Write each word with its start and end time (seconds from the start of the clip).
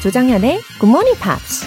조정현의 0.00 0.62
Good 0.80 0.86
Morning 0.86 1.18
Pops. 1.20 1.66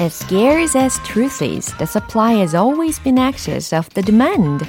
As 0.00 0.12
scarce 0.12 0.76
as 0.76 1.00
truth 1.04 1.40
is, 1.42 1.72
the 1.78 1.86
supply 1.86 2.32
has 2.40 2.56
always 2.56 3.00
been 3.00 3.18
excess 3.18 3.72
of 3.72 3.88
the 3.90 4.04
demand. 4.04 4.66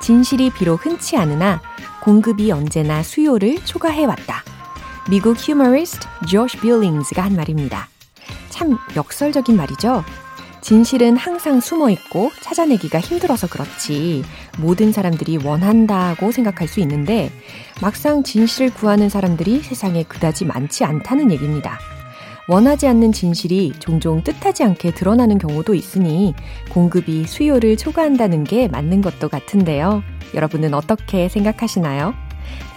진실이 0.00 0.52
비록 0.54 0.86
흔치 0.86 1.18
않으나 1.18 1.60
공급이 2.02 2.50
언제나 2.50 3.02
수요를 3.02 3.62
초과해왔다. 3.66 4.42
미국 5.10 5.36
휴머리스트 5.36 6.08
조시 6.26 6.60
빌링스가 6.60 7.22
한 7.22 7.36
말입니다. 7.36 7.90
참 8.48 8.78
역설적인 8.96 9.54
말이죠. 9.54 10.02
진실은 10.70 11.16
항상 11.16 11.58
숨어 11.58 11.90
있고 11.90 12.30
찾아내기가 12.42 13.00
힘들어서 13.00 13.48
그렇지 13.48 14.22
모든 14.60 14.92
사람들이 14.92 15.38
원한다고 15.38 16.30
생각할 16.30 16.68
수 16.68 16.78
있는데 16.78 17.28
막상 17.82 18.22
진실을 18.22 18.72
구하는 18.72 19.08
사람들이 19.08 19.62
세상에 19.62 20.04
그다지 20.04 20.44
많지 20.44 20.84
않다는 20.84 21.32
얘기입니다. 21.32 21.76
원하지 22.46 22.86
않는 22.86 23.10
진실이 23.10 23.72
종종 23.80 24.22
뜻하지 24.22 24.62
않게 24.62 24.94
드러나는 24.94 25.38
경우도 25.38 25.74
있으니 25.74 26.34
공급이 26.70 27.26
수요를 27.26 27.76
초과한다는 27.76 28.44
게 28.44 28.68
맞는 28.68 29.02
것도 29.02 29.28
같은데요. 29.28 30.04
여러분은 30.34 30.72
어떻게 30.72 31.28
생각하시나요? 31.28 32.14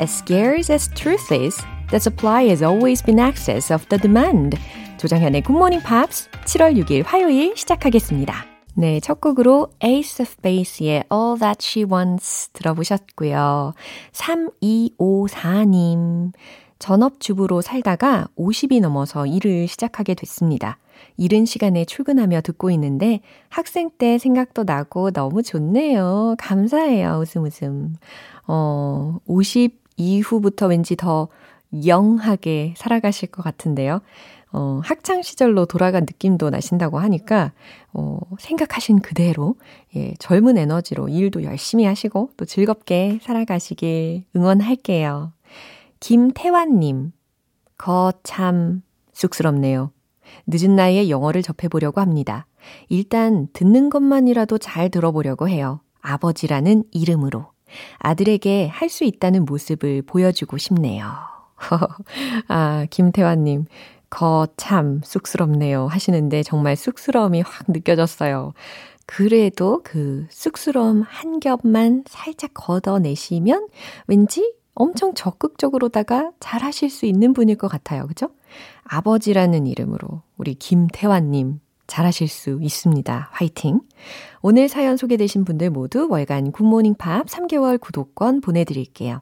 As 0.01 0.23
scarce 0.23 0.73
as 0.73 0.89
truth 0.89 1.31
is, 1.31 1.63
the 1.91 1.97
supply 1.97 2.47
has 2.47 2.63
always 2.63 3.03
been 3.03 3.19
excess 3.19 3.71
of 3.71 3.85
the 3.89 4.01
demand. 4.01 4.57
Good 5.03 5.51
Morning 5.51 5.85
Pops 5.85 6.29
7월 6.45 6.77
6일 6.77 7.03
화요일 7.05 7.57
시작하겠습니다. 7.57 8.45
네, 8.75 9.01
첫 9.01 9.19
곡으로 9.19 9.67
Ace 9.83 10.23
of 10.23 10.37
Base의 10.41 11.03
All 11.11 11.37
That 11.37 11.57
She 11.61 11.85
Wants 11.85 12.51
들어보셨고요. 12.53 13.73
3254님. 14.13 16.31
전업주부로 16.79 17.59
살다가 17.59 18.29
50이 18.37 18.79
넘어서 18.79 19.25
일을 19.25 19.67
시작하게 19.67 20.13
됐습니다. 20.13 20.77
이른 21.17 21.45
시간에 21.45 21.83
출근하며 21.83 22.39
듣고 22.39 22.71
있는데 22.71 23.19
학생 23.49 23.89
때 23.97 24.17
생각도 24.17 24.63
나고 24.63 25.11
너무 25.11 25.43
좋네요. 25.43 26.37
감사해요. 26.39 27.19
웃음 27.21 27.43
웃음. 27.43 27.97
어, 28.47 29.17
50 29.25 29.83
이후부터 29.97 30.67
왠지 30.67 30.95
더 30.95 31.27
영하게 31.85 32.73
살아가실 32.77 33.31
것 33.31 33.43
같은데요. 33.43 33.99
어, 34.53 34.79
학창 34.83 35.21
시절로 35.23 35.65
돌아간 35.65 36.03
느낌도 36.03 36.51
나신다고 36.51 36.99
하니까, 36.99 37.51
어, 37.91 38.19
생각하신 38.39 38.99
그대로, 38.99 39.55
예, 39.95 40.13
젊은 40.19 40.57
에너지로 40.57 41.09
일도 41.09 41.43
열심히 41.43 41.85
하시고 41.85 42.29
또 42.37 42.45
즐겁게 42.45 43.19
살아가시길 43.23 44.25
응원할게요. 44.35 45.33
김태환님, 45.99 47.11
거참 47.77 48.83
쑥스럽네요. 49.13 49.91
늦은 50.47 50.75
나이에 50.75 51.09
영어를 51.09 51.41
접해보려고 51.41 51.99
합니다. 52.01 52.45
일단 52.89 53.47
듣는 53.53 53.89
것만이라도 53.89 54.57
잘 54.57 54.89
들어보려고 54.89 55.49
해요. 55.49 55.81
아버지라는 56.01 56.83
이름으로. 56.91 57.47
아들에게 57.99 58.67
할 58.67 58.89
수 58.89 59.03
있다는 59.03 59.45
모습을 59.45 60.03
보여주고 60.03 60.57
싶네요. 60.57 61.05
아, 62.47 62.85
김태환님, 62.89 63.65
거참 64.13 65.01
쑥스럽네요. 65.03 65.87
하시는데 65.87 66.43
정말 66.43 66.75
쑥스러움이 66.75 67.41
확 67.41 67.65
느껴졌어요. 67.67 68.53
그래도 69.07 69.81
그 69.83 70.27
쑥스러움 70.29 71.01
한 71.01 71.39
겹만 71.39 72.03
살짝 72.07 72.51
걷어내시면 72.53 73.69
왠지 74.05 74.53
엄청 74.75 75.15
적극적으로다가 75.15 76.31
잘 76.39 76.61
하실 76.61 76.91
수 76.91 77.07
있는 77.07 77.33
분일 77.33 77.55
것 77.55 77.67
같아요. 77.67 78.05
그죠? 78.05 78.29
아버지라는 78.83 79.65
이름으로 79.65 80.21
우리 80.37 80.53
김태환님 80.53 81.59
잘 81.87 82.05
하실 82.05 82.27
수 82.27 82.59
있습니다. 82.61 83.29
화이팅! 83.31 83.81
오늘 84.43 84.69
사연 84.69 84.95
소개되신 84.95 85.43
분들 85.43 85.71
모두 85.71 86.07
월간 86.07 86.51
굿모닝 86.51 86.95
팝스 86.99 87.25
3개월 87.25 87.81
구독권 87.81 88.41
보내드릴게요. 88.41 89.21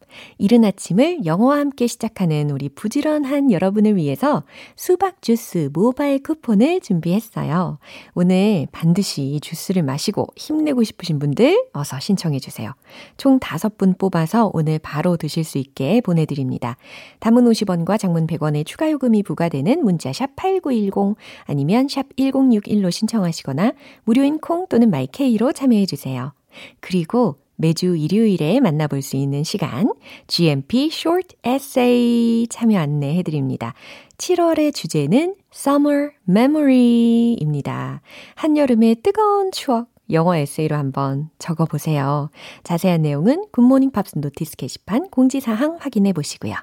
이른 0.37 0.63
아침을 0.65 1.25
영어와 1.25 1.57
함께 1.57 1.87
시작하는 1.87 2.49
우리 2.49 2.69
부지런한 2.69 3.51
여러분을 3.51 3.95
위해서 3.95 4.43
수박 4.75 5.21
주스 5.21 5.69
모바일 5.73 6.21
쿠폰을 6.23 6.81
준비했어요. 6.81 7.79
오늘 8.13 8.67
반드시 8.71 9.39
주스를 9.41 9.83
마시고 9.83 10.27
힘내고 10.35 10.83
싶으신 10.83 11.19
분들 11.19 11.65
어서 11.73 11.99
신청해 11.99 12.39
주세요. 12.39 12.73
총 13.17 13.39
5분 13.39 13.97
뽑아서 13.97 14.51
오늘 14.53 14.79
바로 14.79 15.17
드실 15.17 15.43
수 15.43 15.57
있게 15.57 16.01
보내드립니다. 16.01 16.77
담은 17.19 17.45
50원과 17.45 17.99
장문 17.99 18.27
100원의 18.27 18.65
추가 18.65 18.89
요금이 18.89 19.23
부과되는 19.23 19.83
문자 19.83 20.13
샵 20.13 20.35
8910 20.35 21.15
아니면 21.45 21.87
샵 21.87 22.07
1061로 22.17 22.91
신청하시거나 22.91 23.73
무료인 24.03 24.39
콩 24.39 24.67
또는 24.67 24.89
마이케이로 24.89 25.51
참여해 25.53 25.85
주세요. 25.85 26.33
그리고 26.79 27.37
매주 27.61 27.95
일요일에 27.95 28.59
만나볼 28.59 29.01
수 29.03 29.15
있는 29.15 29.43
시간, 29.43 29.93
GMP 30.27 30.89
Short 30.91 31.35
Essay 31.45 32.47
참여 32.49 32.79
안내해 32.79 33.21
드립니다. 33.21 33.75
7월의 34.17 34.73
주제는 34.73 35.35
Summer 35.53 36.11
Memory입니다. 36.27 38.01
한여름의 38.35 38.95
뜨거운 39.03 39.51
추억, 39.51 39.89
영어 40.09 40.35
에세이로 40.35 40.75
한번 40.75 41.29
적어 41.37 41.65
보세요. 41.65 42.29
자세한 42.63 43.03
내용은 43.03 43.45
굿모닝 43.51 43.91
팝스 43.91 44.17
notice 44.17 44.57
게시판 44.57 45.09
공지사항 45.09 45.77
확인해 45.79 46.13
보시고요. 46.13 46.55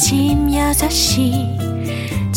아침 0.00 0.48
6시 0.48 1.69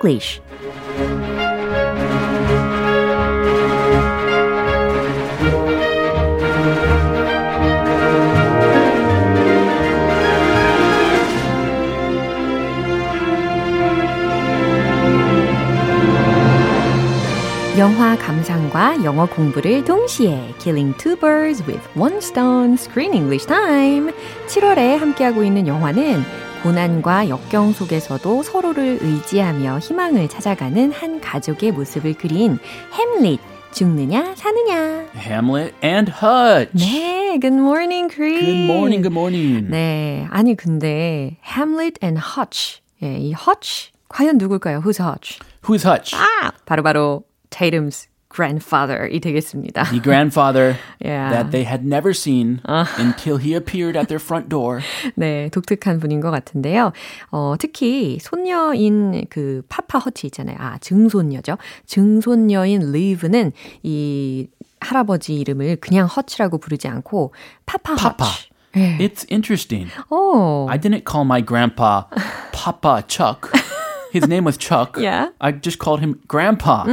English. 0.00 0.40
영화 17.78 18.14
감상과 18.16 19.04
영어 19.04 19.26
공부를 19.26 19.84
동시에 19.84 20.54
Killing 20.58 20.94
two 20.98 21.16
birds 21.16 21.62
with 21.66 21.80
one 21.94 22.18
stone 22.18 22.74
Screen 22.74 23.14
English 23.14 23.46
Time 23.46 24.12
7월에 24.48 24.98
함께하고 24.98 25.42
있는 25.42 25.66
영화는 25.66 26.22
고난과 26.62 27.30
역경 27.30 27.72
속에서도 27.72 28.42
서로를 28.42 28.98
의지하며 29.00 29.78
희망을 29.78 30.28
찾아가는 30.28 30.92
한 30.92 31.20
가족의 31.20 31.72
모습을 31.72 32.12
그린 32.14 32.58
햄릿 32.92 33.40
죽느냐 33.72 34.34
사느냐 34.34 35.06
Hamlet 35.16 35.74
and 35.82 36.12
Hutch. 36.12 36.76
네, 36.76 37.38
good 37.40 37.54
morning, 37.54 38.12
Chris. 38.12 38.44
Good 38.44 38.64
morning, 38.64 39.02
good 39.02 39.14
morning. 39.14 39.70
네, 39.70 40.26
아니 40.30 40.54
근데 40.54 41.38
Hamlet 41.46 41.98
and 42.02 42.20
Hutch, 42.20 42.82
예, 43.02 43.16
이 43.18 43.32
Hutch 43.32 43.92
과연 44.08 44.36
누굴까요? 44.36 44.82
Who's 44.82 45.00
Hutch? 45.00 45.38
Who's 45.62 45.86
Hutch? 45.88 46.14
아, 46.14 46.52
바로 46.66 46.82
바로 46.82 47.22
Tatum's 47.48 48.06
grandfather이 48.34 49.20
되겠습니다. 49.20 49.84
The 49.90 50.00
grandfather 50.02 50.76
Yeah. 51.04 51.30
that 51.32 51.50
they 51.50 51.64
had 51.66 51.84
never 51.84 52.10
seen 52.14 52.60
until 52.98 53.38
he 53.38 53.54
appeared 53.54 53.96
at 53.98 54.08
their 54.08 54.22
front 54.22 54.48
door. 54.48 54.80
네, 55.16 55.48
독특한 55.50 55.98
분인 56.00 56.20
것 56.20 56.30
같은데요. 56.30 56.92
어, 57.32 57.54
특히 57.58 58.18
손녀인 58.20 59.26
그 59.28 59.62
파파 59.68 59.98
허치 59.98 60.26
있잖아요. 60.28 60.56
아, 60.60 60.78
증손녀죠. 60.78 61.56
증손녀인 61.86 62.92
리브는 62.92 63.52
이 63.82 64.48
할아버지 64.80 65.34
이름을 65.34 65.76
그냥 65.76 66.06
허치라고 66.06 66.58
부르지 66.58 66.88
않고 66.88 67.34
파파 67.66 67.96
Papa. 67.96 68.26
허치. 68.26 68.48
예. 68.76 68.96
It's 68.98 69.26
interesting. 69.30 69.90
오. 70.10 70.68
I 70.70 70.78
didn't 70.78 71.04
call 71.04 71.24
my 71.24 71.42
grandpa 71.44 72.04
Papa 72.52 73.02
Chuck. 73.08 73.50
His 74.12 74.26
name 74.28 74.44
was 74.44 74.56
Chuck. 74.58 74.96
Yeah. 75.00 75.28
I 75.40 75.52
just 75.52 75.78
called 75.78 76.00
him 76.00 76.20
Grandpa. 76.28 76.84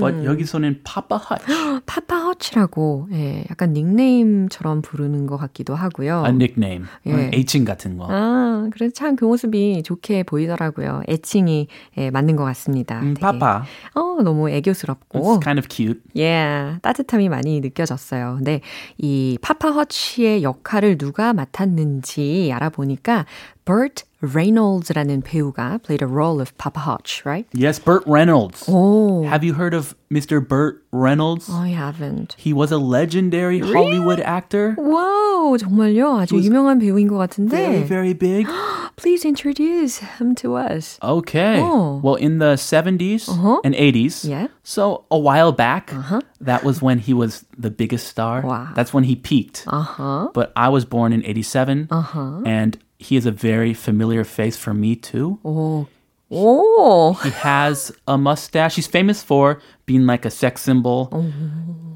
But 0.00 0.24
여기서는 0.24 0.80
Papa 0.84 1.18
Hutch. 1.18 1.44
파파 1.84 2.16
허치라고 2.24 3.08
예, 3.12 3.44
약간 3.50 3.72
닉네임처럼 3.74 4.80
부르는 4.80 5.26
것 5.26 5.36
같기도 5.36 5.74
하고요. 5.74 6.22
A 6.26 6.30
nickname. 6.32 6.86
예. 7.06 7.30
애칭 7.34 7.64
같은 7.66 7.98
거. 7.98 8.06
아, 8.08 8.68
그래서 8.72 8.92
참 8.94 9.16
그 9.16 9.26
모습이 9.26 9.82
좋게 9.82 10.22
보이더라고요. 10.22 11.02
애칭이 11.08 11.68
예, 11.98 12.10
맞는 12.10 12.36
것 12.36 12.44
같습니다. 12.44 13.00
음, 13.00 13.12
되게, 13.14 13.20
Papa. 13.20 13.62
어, 13.94 14.22
너무 14.22 14.48
애교스럽고. 14.48 15.18
It's 15.18 15.42
kind 15.42 15.58
of 15.58 15.66
cute. 15.68 16.00
예, 16.16 16.78
따뜻함이 16.80 17.28
많이 17.28 17.60
느껴졌어요. 17.60 18.36
근데 18.38 18.62
이 18.96 19.36
파파 19.42 19.70
허치의 19.72 20.42
역할을 20.42 20.96
누가 20.96 21.34
맡았는지 21.34 22.50
알아보니까 22.54 23.26
Burt 23.66 24.04
Reynolds라는 24.21 25.21
배우가 25.21 25.79
played 25.83 26.01
a 26.01 26.07
role 26.07 26.41
of 26.41 26.51
Papa 26.57 26.79
Hutch, 26.81 27.23
right? 27.25 27.45
Yes, 27.53 27.79
Burt 27.79 28.03
Reynolds. 28.07 28.65
오, 28.67 29.25
Have 29.27 29.43
you 29.43 29.53
heard 29.53 29.75
of 29.75 29.95
Mr. 30.11 30.39
Burt 30.45 30.83
Reynolds? 30.91 31.49
I 31.49 31.69
haven't. 31.69 32.35
He 32.37 32.53
was 32.53 32.71
a 32.71 32.77
legendary 32.77 33.59
Hollywood 33.59 34.19
actor. 34.21 34.75
와우, 34.79 35.57
정말요? 35.57 36.19
아주 36.25 36.33
was 36.35 36.45
유명한 36.47 36.79
배우인 36.79 37.07
것 37.07 37.17
Very, 37.17 37.83
같은데. 37.83 37.87
very 37.87 38.13
big. 38.13 38.47
Please 38.97 39.23
introduce 39.25 39.99
him 40.17 40.33
to 40.35 40.55
us. 40.55 40.97
Okay. 41.03 41.61
Oh. 41.61 41.99
Well, 42.03 42.15
in 42.15 42.39
the 42.39 42.55
70s 42.57 43.29
Uh-huh. 43.29 43.61
and 43.63 43.75
80s, 43.75 44.25
Yeah. 44.25 44.47
so 44.63 45.05
a 45.11 45.19
while 45.19 45.51
back, 45.51 45.93
that 46.41 46.63
was 46.63 46.81
when 46.81 46.97
he 46.99 47.13
was 47.13 47.45
the 47.57 47.69
biggest 47.69 48.07
star. 48.07 48.41
Wow. 48.41 48.69
That's 48.73 48.93
when 48.93 49.03
he 49.05 49.15
peaked. 49.15 49.65
아하. 49.67 50.33
But 50.33 50.51
I 50.55 50.69
was 50.69 50.83
born 50.85 51.13
in 51.13 51.21
87, 51.25 51.87
Uh-huh. 51.91 52.41
and 52.45 52.79
he 52.97 53.15
is 53.15 53.27
a 53.27 53.31
very 53.31 53.73
familiar 53.75 54.23
face 54.23 54.57
for 54.57 54.73
me 54.73 54.95
too. 54.95 55.37
오. 55.45 55.85
오. 56.31 57.15
He 57.23 57.29
has 57.29 57.91
a 58.07 58.17
mustache. 58.17 58.75
He's 58.75 58.87
famous 58.87 59.23
for 59.23 59.59
being 59.85 60.05
like 60.05 60.25
a 60.25 60.29
sex 60.29 60.61
symbol. 60.61 61.09
Oh. 61.11 61.25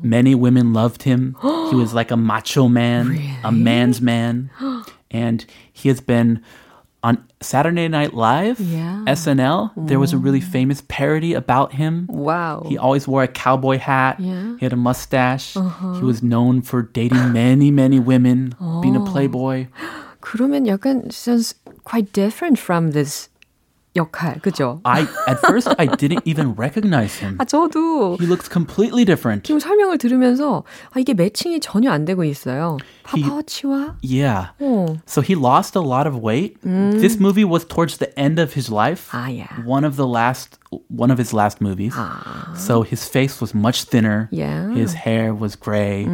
Many 0.01 0.33
women 0.35 0.73
loved 0.73 1.03
him. 1.03 1.35
he 1.69 1.75
was 1.75 1.93
like 1.93 2.09
a 2.11 2.17
macho 2.17 2.67
man, 2.67 3.19
a 3.43 3.51
man's 3.51 4.01
man. 4.01 4.49
and 5.11 5.45
he 5.71 5.89
has 5.89 5.99
been 6.01 6.41
on 7.03 7.17
Saturday 7.41 7.87
Night 7.87 8.13
Live, 8.13 8.59
Yeah. 8.59 9.03
SNL. 9.05 9.71
There 9.75 9.99
was 9.99 10.13
a 10.13 10.17
really 10.17 10.39
famous 10.39 10.81
parody 10.87 11.33
about 11.33 11.73
him. 11.73 12.07
와우. 12.09 12.65
He 12.67 12.77
always 12.77 13.07
wore 13.07 13.23
a 13.23 13.27
cowboy 13.27 13.77
hat. 13.79 14.19
Yeah. 14.19 14.31
Uh-huh. 14.33 14.55
He 14.59 14.65
had 14.65 14.73
a 14.73 14.77
mustache. 14.77 15.53
He 15.99 16.03
was 16.05 16.23
known 16.23 16.61
for 16.61 16.81
dating 16.83 17.33
many, 17.33 17.69
many 17.69 17.99
women, 17.99 18.55
being 18.81 18.95
a 18.95 19.01
Oh. 19.01 19.05
playboy. 19.05 19.67
그러면 20.21 20.65
약간 20.65 21.11
sounds 21.11 21.53
quite 21.83 22.13
different 22.13 22.57
from 22.57 22.91
this 22.91 23.27
역할, 23.95 24.39
그죠? 24.39 24.79
I 24.85 25.01
at 25.27 25.39
first 25.45 25.67
I 25.77 25.85
didn't 25.85 26.21
even 26.23 26.55
recognize 26.55 27.19
him. 27.19 27.35
아, 27.39 27.43
저도 27.43 28.15
He 28.21 28.25
looks 28.25 28.47
completely 28.49 29.03
different. 29.03 29.43
지금 29.43 29.59
설명을 29.59 29.97
들으면서 29.97 30.63
아, 30.95 30.99
이게 30.99 31.13
매칭이 31.13 31.59
전혀 31.59 31.91
안 31.91 32.05
되고 32.05 32.23
있어요. 32.23 32.77
He- 33.13 33.21
파파워치와 33.21 33.97
Yeah. 34.01 34.51
어. 34.61 34.95
So 35.05 35.19
he 35.21 35.35
lost 35.35 35.75
a 35.77 35.81
lot 35.83 36.07
of 36.07 36.15
weight. 36.23 36.55
This 36.63 37.19
movie 37.19 37.43
was 37.43 37.65
towards 37.67 37.97
the 37.97 38.07
end 38.17 38.39
of 38.39 38.53
his 38.55 38.71
life. 38.71 39.09
아, 39.11 39.27
yeah. 39.27 39.51
One 39.67 39.83
of 39.83 39.97
the 39.97 40.07
last 40.07 40.55
one 40.87 41.11
of 41.11 41.19
his 41.19 41.33
last 41.35 41.59
movies. 41.59 41.91
So 42.55 42.83
his 42.87 43.03
face 43.03 43.41
was 43.43 43.51
much 43.53 43.83
thinner. 43.91 44.29
Yeah. 44.31 44.71
His 44.71 44.93
hair 44.95 45.35
was 45.35 45.59
gray. 45.59 46.07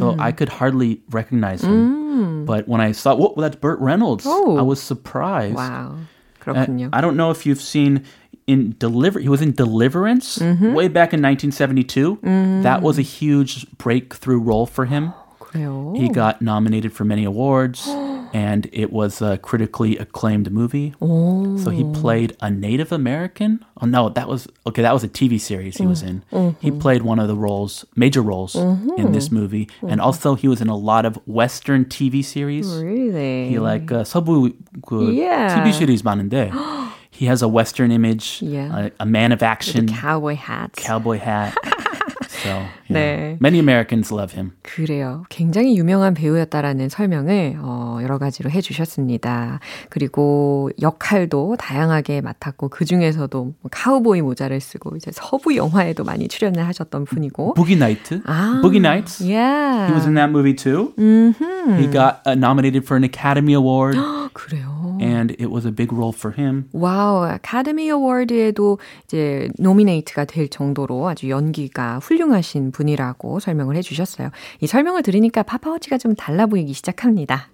So 0.00 0.16
I 0.18 0.32
could 0.32 0.48
hardly 0.48 1.02
recognize 1.12 1.60
him. 1.60 2.46
But 2.46 2.66
when 2.66 2.80
I 2.80 2.92
saw, 2.92 3.12
whoa, 3.14 3.34
that's 3.36 3.56
Burt 3.60 3.78
Reynolds. 3.80 4.24
Oh. 4.26 4.56
I 4.56 4.62
was 4.62 4.80
surprised. 4.80 5.60
와우. 5.60 5.92
And 5.92 6.06
그렇군요. 6.42 6.90
I 6.92 7.00
don't 7.00 7.16
know 7.16 7.30
if 7.30 7.44
you've 7.46 7.60
seen 7.60 8.02
in 8.46 8.74
Deliver. 8.78 9.20
He 9.20 9.28
was 9.28 9.42
in 9.42 9.52
Deliverance 9.52 10.38
Mm-hmm. 10.38 10.72
way 10.72 10.88
back 10.88 11.12
in 11.12 11.20
1972. 11.20 12.18
That 12.62 12.80
was 12.82 12.98
a 12.98 13.02
huge 13.02 13.66
breakthrough 13.76 14.38
role 14.40 14.66
for 14.66 14.86
him. 14.86 15.12
그래요. 15.40 15.94
He 15.96 16.08
got 16.08 16.40
nominated 16.42 16.92
for 16.92 17.04
many 17.04 17.24
awards, 17.24 17.86
and 18.32 18.68
it 18.72 18.92
was 18.92 19.22
a 19.22 19.38
critically 19.38 19.96
acclaimed 19.98 20.50
movie. 20.52 20.94
So 21.00 21.70
he 21.70 21.84
played 21.92 22.36
a 22.40 22.50
Native 22.50 22.92
American. 22.92 23.64
Oh 23.80 23.86
no, 23.86 24.08
that 24.10 24.28
was 24.28 24.46
okay. 24.66 24.82
That 24.82 24.92
was 24.92 25.04
a 25.04 25.08
TV 25.08 25.40
series 25.40 25.76
he 25.76 25.86
was 25.86 26.02
in. 26.02 26.22
He 26.60 26.70
played 26.70 27.02
one 27.02 27.18
of 27.18 27.28
the 27.28 27.36
roles, 27.36 27.84
major 27.96 28.20
roles 28.22 28.54
in 28.54 29.12
this 29.12 29.30
movie, 29.30 29.68
and 29.86 30.00
also 30.00 30.34
he 30.34 30.48
was 30.48 30.60
in 30.60 30.68
a 30.68 30.76
lot 30.76 31.04
of 31.06 31.16
Western 31.26 31.84
TV 31.86 32.24
series. 32.24 32.66
really? 32.68 33.48
He 33.48 33.58
like 33.58 33.90
uh, 33.92 34.04
서부 34.04 34.52
그 34.82 35.14
Yeah. 35.14 35.58
TV 35.64 35.72
series 35.72 36.02
많은데 36.02 36.50
he 37.10 37.26
has 37.26 37.42
a 37.42 37.48
Western 37.48 37.90
image, 37.90 38.40
Yeah. 38.42 38.90
a, 38.98 39.02
a 39.02 39.06
man 39.06 39.32
of 39.32 39.42
action, 39.42 39.88
cowboy 39.88 40.34
hats. 40.36 40.78
cowboy 40.82 41.18
hat. 41.18 41.56
So. 42.43 42.61
네. 42.89 43.37
many 43.39 43.59
Americans 43.59 44.13
love 44.13 44.37
him. 44.37 44.51
그래요. 44.61 45.23
굉장히 45.29 45.77
유명한 45.77 46.13
배우였다라는 46.13 46.89
설명을 46.89 47.57
어, 47.59 47.99
여러 48.03 48.17
가지로 48.17 48.49
해주셨습니다. 48.51 49.59
그리고 49.89 50.69
역할도 50.81 51.55
다양하게 51.57 52.21
맡았고 52.21 52.69
그 52.69 52.83
중에서도 52.85 53.43
뭐 53.43 53.55
카우보이 53.71 54.21
모자를 54.21 54.59
쓰고 54.59 54.95
이제 54.97 55.11
서부 55.13 55.55
영화에도 55.55 56.03
많이 56.03 56.27
출연을 56.27 56.67
하셨던 56.67 57.05
분이고. 57.05 57.53
Boogie 57.53 57.75
Night. 57.75 58.21
아, 58.25 58.59
Boogie 58.61 58.79
Nights. 58.79 59.23
Yeah. 59.23 59.87
He 59.87 59.93
was 59.93 60.05
in 60.05 60.15
that 60.15 60.29
movie 60.29 60.53
too. 60.55 60.93
음흠. 60.97 61.79
He 61.79 61.87
got 61.87 62.21
uh, 62.25 62.35
nominated 62.35 62.83
for 62.83 62.97
an 62.97 63.03
Academy 63.03 63.53
Award, 63.53 63.97
그래요. 64.33 64.82
And 65.03 65.31
it 65.39 65.51
was 65.51 65.65
a 65.65 65.71
big 65.71 65.91
role 65.93 66.13
for 66.15 66.33
him. 66.37 66.69
와우, 66.71 67.23
아카데미 67.25 67.91
어워드에도 67.91 68.79
이제 69.05 69.49
노미네이트가 69.59 70.25
될 70.25 70.49
정도로 70.49 71.07
아주 71.07 71.29
연기가 71.29 71.99
훌륭하신 71.99 72.71
분이라고 72.71 73.39
설명을 73.39 73.75
해 73.75 73.81
주셨어요. 73.81 74.31
이 74.61 74.67
설명을 74.67 75.03
들으니까 75.03 75.43
파파워치가 75.43 75.97
좀 75.97 76.15
달라 76.15 76.45
보이기 76.45 76.73
시작합니다. 76.73 77.49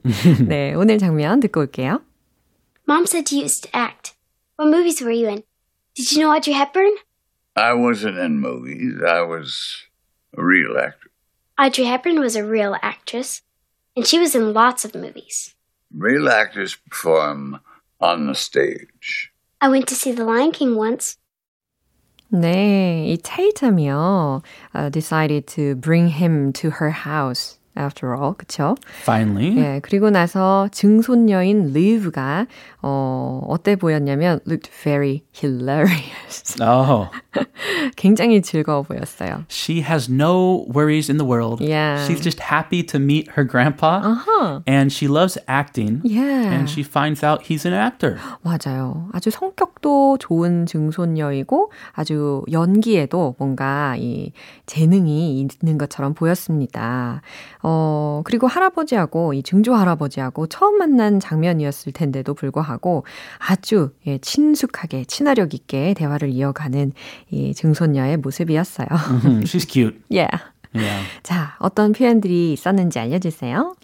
네, 0.48 0.74
오늘 0.74 0.98
장면 0.98 1.40
듣고 1.40 1.62
올게요. 1.62 2.02
Mom 2.88 3.04
said 3.06 3.34
you 3.34 3.44
used 3.44 3.64
to 3.64 3.80
act. 3.80 4.16
What 4.58 4.76
movies 4.76 5.04
were 5.04 5.14
you 5.14 5.28
in? 5.28 5.44
Did 5.96 6.12
you 6.12 6.22
know 6.22 6.36
Audrey 6.36 6.54
Hepburn? 6.54 6.96
I 7.56 7.74
wasn't 7.74 8.18
in 8.18 8.40
movies. 8.40 9.02
I 9.06 9.22
was 9.22 9.86
a 10.38 10.42
real 10.42 10.78
actor. 10.78 11.10
Audrey 11.60 11.86
Hepburn 11.86 12.20
was 12.20 12.36
a 12.36 12.44
real 12.44 12.76
actress, 12.82 13.42
and 13.96 14.08
she 14.08 14.18
was 14.18 14.34
in 14.34 14.54
lots 14.54 14.86
of 14.86 14.96
movies. 14.96 15.56
Real 15.93 16.29
actors 16.29 16.75
perform 16.75 17.61
on 18.01 18.27
the 18.27 18.35
stage. 18.35 19.33
I 19.61 19.69
went 19.69 19.87
to 19.89 19.95
see 19.95 20.13
The 20.13 20.25
Lion 20.25 20.53
King 20.53 20.77
once. 20.77 21.17
네, 22.33 23.07
이 23.07 23.19
테이텀이요, 23.23 24.43
uh, 24.75 24.89
decided 24.91 25.47
to 25.47 25.77
bring 25.77 26.09
him 26.09 26.53
to 26.53 26.71
her 26.71 26.91
house. 26.91 27.58
After 27.80 28.14
all, 28.14 28.34
그쵸? 28.38 28.76
Finally, 29.04 29.56
예, 29.58 29.80
그리고 29.82 30.10
나서 30.10 30.68
증손녀인 30.74 31.72
리브가 31.72 32.46
어, 32.82 33.42
어때 33.48 33.78
보였냐면 33.78 34.42
looked 34.46 34.70
very 34.84 35.24
hilarious. 35.34 36.56
oh, 36.62 37.08
굉장히 37.96 38.42
즐거워 38.42 38.84
보였어요. 38.84 39.46
she 39.48 39.82
has 39.82 40.10
no 40.12 40.66
worries 40.74 41.10
in 41.10 41.18
the 41.18 41.26
world. 41.26 41.62
Yeah. 41.62 42.06
she's 42.06 42.20
just 42.22 42.40
happy 42.42 42.84
to 42.84 43.00
meet 43.00 43.30
her 43.38 43.46
grandpa, 43.46 44.02
아하. 44.04 44.62
and 44.68 44.92
she 44.92 45.08
loves 45.08 45.38
acting. 45.48 46.02
Yeah. 46.04 46.52
And 46.52 46.70
she 46.70 46.84
finds 46.84 47.24
out 47.24 47.44
he's 47.44 47.66
an 47.66 47.74
actor. 47.74 48.18
맞아요. 48.44 49.08
아주 49.14 49.30
성격도 49.32 50.18
좋은 50.20 50.66
증손녀이고 50.66 51.72
아주 51.94 52.44
연기에도 52.52 53.36
뭔가 53.38 53.96
이 53.98 54.34
재능이 54.66 55.40
있는 55.40 55.78
것처럼 55.78 56.14
보였습니다. 56.14 57.22
어, 57.62 57.69
그리고 58.26 58.48
할아버지하고 58.48 59.34
이 59.34 59.44
증조 59.44 59.74
할아버지하고 59.74 60.48
처음 60.48 60.78
만난 60.78 61.20
장면이었을 61.20 61.94
텐데도 61.94 62.34
불구하고 62.34 63.06
아주 63.38 63.92
예, 64.08 64.18
친숙하게 64.18 65.06
친화력 65.06 65.54
있게 65.54 65.94
대화를 65.94 66.30
이어가는 66.30 66.92
이 67.32 67.54
증손녀의 67.54 68.18
모습이었어요. 68.18 68.88
She's 69.44 69.70
cute. 69.70 70.00
yeah. 70.12 70.30
Yeah. 70.76 71.06
자, 71.24 71.56
어떤 71.60 71.94
표현들이 71.94 72.54
있었는지 72.54 73.00
알려주세요. 73.00 73.76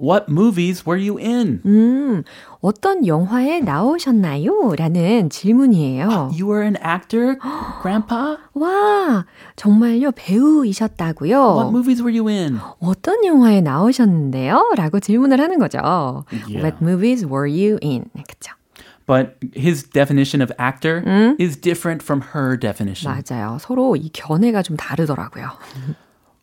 What 0.00 0.30
movies 0.30 0.86
were 0.86 0.96
you 0.96 1.18
in? 1.18 1.60
음, 1.66 2.22
어떤 2.62 3.06
영화에 3.06 3.60
나오셨나요? 3.60 4.72
라는 4.78 5.28
질문이에요. 5.28 6.30
You 6.32 6.46
were 6.46 6.64
an 6.64 6.78
actor, 6.82 7.36
Grandpa? 7.82 8.38
와, 8.54 9.26
정말요, 9.56 10.06
What 10.08 10.16
배우이셨다고요? 10.16 11.68
movies 11.70 12.00
were 12.02 12.16
you 12.16 12.28
in? 12.28 12.58
어떤 12.80 13.26
영화에 13.26 13.60
나오셨는데요? 13.60 14.72
라고 14.76 15.00
질문을 15.00 15.38
하는 15.38 15.58
거죠. 15.58 16.24
Yeah. 16.48 16.62
What 16.64 16.76
movies 16.82 17.26
were 17.26 17.46
you 17.46 17.78
in? 17.82 18.06
그쵸. 18.26 18.54
But 19.06 19.36
his 19.54 19.82
definition 19.82 20.40
of 20.40 20.50
actor 20.58 21.02
is 21.38 21.56
different 21.60 22.02
from 22.02 22.22
her 22.32 22.56
definition. 22.56 23.12
맞아요. 23.12 23.58
서로 23.60 23.96
이 23.96 24.08
견해가 24.12 24.62
좀 24.62 24.76
다르더라고요. 24.76 25.50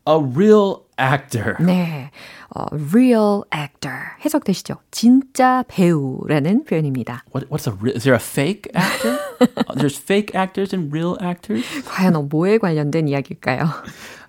A 0.07 0.15
real 0.15 0.86
actor. 0.99 1.55
네, 1.59 2.11
어, 2.55 2.65
real 2.71 3.43
actor 3.53 3.97
해석되시죠? 4.23 4.75
진짜 4.91 5.63
배우라는 5.67 6.63
표현입니다. 6.65 7.23
What, 7.33 7.49
what's 7.49 7.67
a 7.67 7.73
re- 7.79 7.93
is 7.95 8.03
there 8.03 8.15
a 8.15 8.19
fake 8.19 8.69
actor? 8.75 9.19
Uh, 9.39 9.75
There's 9.75 9.97
fake 9.97 10.33
actors 10.35 10.73
and 10.73 10.91
real 10.91 11.17
actors. 11.21 11.63
과연 11.85 12.15
어, 12.15 12.21
뭐에 12.23 12.57
관련된 12.57 13.07
이야기일까요? 13.07 13.65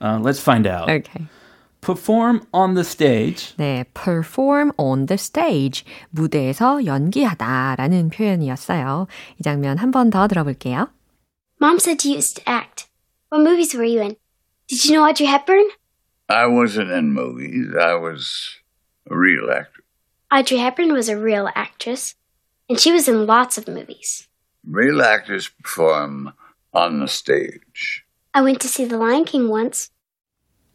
Uh, 0.00 0.18
let's 0.20 0.40
find 0.40 0.66
out. 0.66 0.88
Okay. 0.90 1.26
Perform 1.80 2.42
on 2.52 2.74
the 2.74 2.82
stage. 2.84 3.54
네, 3.56 3.84
perform 3.94 4.72
on 4.78 5.06
the 5.06 5.14
stage. 5.16 5.84
무대에서 6.10 6.84
연기하다라는 6.84 8.10
표현이었어요. 8.10 9.06
이 9.38 9.42
장면 9.42 9.78
한 9.78 9.90
번 9.92 10.10
더 10.10 10.26
들어볼게요. 10.26 10.88
Mom 11.60 11.78
said 11.78 12.04
you 12.04 12.16
used 12.16 12.36
to 12.36 12.42
act. 12.50 12.86
What 13.30 13.42
movies 13.48 13.74
were 13.74 13.86
you 13.86 14.00
in? 14.02 14.16
Did 14.68 14.84
you 14.84 14.94
know 14.94 15.06
Audrey 15.08 15.26
Hepburn? 15.26 15.64
I 16.29 16.47
wasn't 16.47 16.91
in 16.91 17.13
movies. 17.13 17.75
I 17.79 17.95
was 17.95 18.57
a 19.09 19.15
real 19.15 19.51
actor. 19.51 19.83
Audrey 20.31 20.57
Hepburn 20.57 20.93
was 20.93 21.09
a 21.09 21.17
real 21.17 21.49
actress, 21.53 22.15
and 22.69 22.79
she 22.79 22.91
was 22.91 23.07
in 23.07 23.27
lots 23.27 23.57
of 23.57 23.67
movies. 23.67 24.27
Real 24.65 25.01
actors 25.01 25.49
perform 25.61 26.33
on 26.73 26.99
the 26.99 27.07
stage. 27.07 28.03
I 28.33 28.41
went 28.41 28.59
to 28.61 28.67
see 28.67 28.85
The 28.85 28.97
Lion 28.97 29.25
King 29.25 29.47
once. 29.49 29.91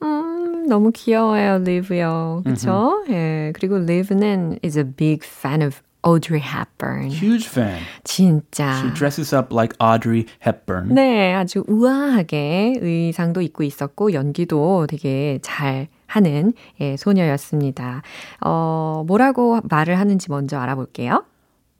음, 0.00 0.68
너무 0.68 0.92
귀여워요, 0.92 1.58
리브요. 1.64 2.42
그쵸? 2.44 3.04
예, 3.08 3.52
그리고 3.54 3.78
리브는 3.78 4.60
is 4.62 4.78
a 4.78 4.84
big 4.84 5.24
fan 5.24 5.60
of 5.60 5.82
Audrey 6.03 6.41
Hepburn. 6.41 7.09
Huge 7.09 7.47
fan. 7.47 7.79
진짜. 8.03 8.79
She 8.81 8.93
dresses 8.93 9.33
up 9.33 9.53
like 9.53 9.75
Audrey 9.79 10.25
Hepburn. 10.45 10.93
네, 10.93 11.33
아주 11.33 11.63
우아하게 11.67 12.75
의상도 12.81 13.41
입고 13.41 13.63
있었고 13.63 14.13
연기도 14.13 14.85
되게 14.87 15.39
잘 15.41 15.87
하는 16.07 16.53
예, 16.79 16.97
소녀였습니다. 16.97 18.03
어, 18.41 19.03
뭐라고 19.07 19.61
말을 19.63 19.97
하는지 19.99 20.29
먼저 20.29 20.59
알아볼게요. 20.59 21.23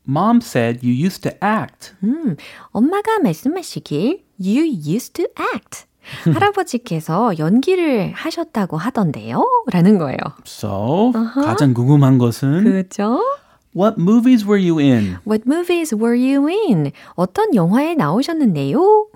Mom 0.08 0.40
said 0.42 0.86
you 0.86 0.94
used 0.94 1.22
to 1.22 1.32
act. 1.44 1.94
음, 2.04 2.36
엄마가 2.72 3.20
말씀하시길 3.20 4.24
you 4.40 4.66
used 4.66 5.14
to 5.14 5.26
act. 5.54 5.86
할아버지께서 6.34 7.38
연기를 7.40 8.12
하셨다고 8.14 8.76
하던데요? 8.78 9.46
라는 9.72 9.98
거예요. 9.98 10.18
So, 10.46 11.14
가장 11.34 11.74
궁금한 11.74 12.18
것은 12.18 12.64
그죠? 12.66 13.22
What 13.75 13.99
movies 13.99 14.45
were 14.45 14.57
you 14.57 14.79
in? 14.79 15.19
What 15.25 15.47
movies 15.47 15.95
were 15.95 16.17
you 16.17 16.49
in? 16.49 16.93
어떤 17.15 17.55
영화에 17.55 17.95
나오셨는데요? 17.95 19.09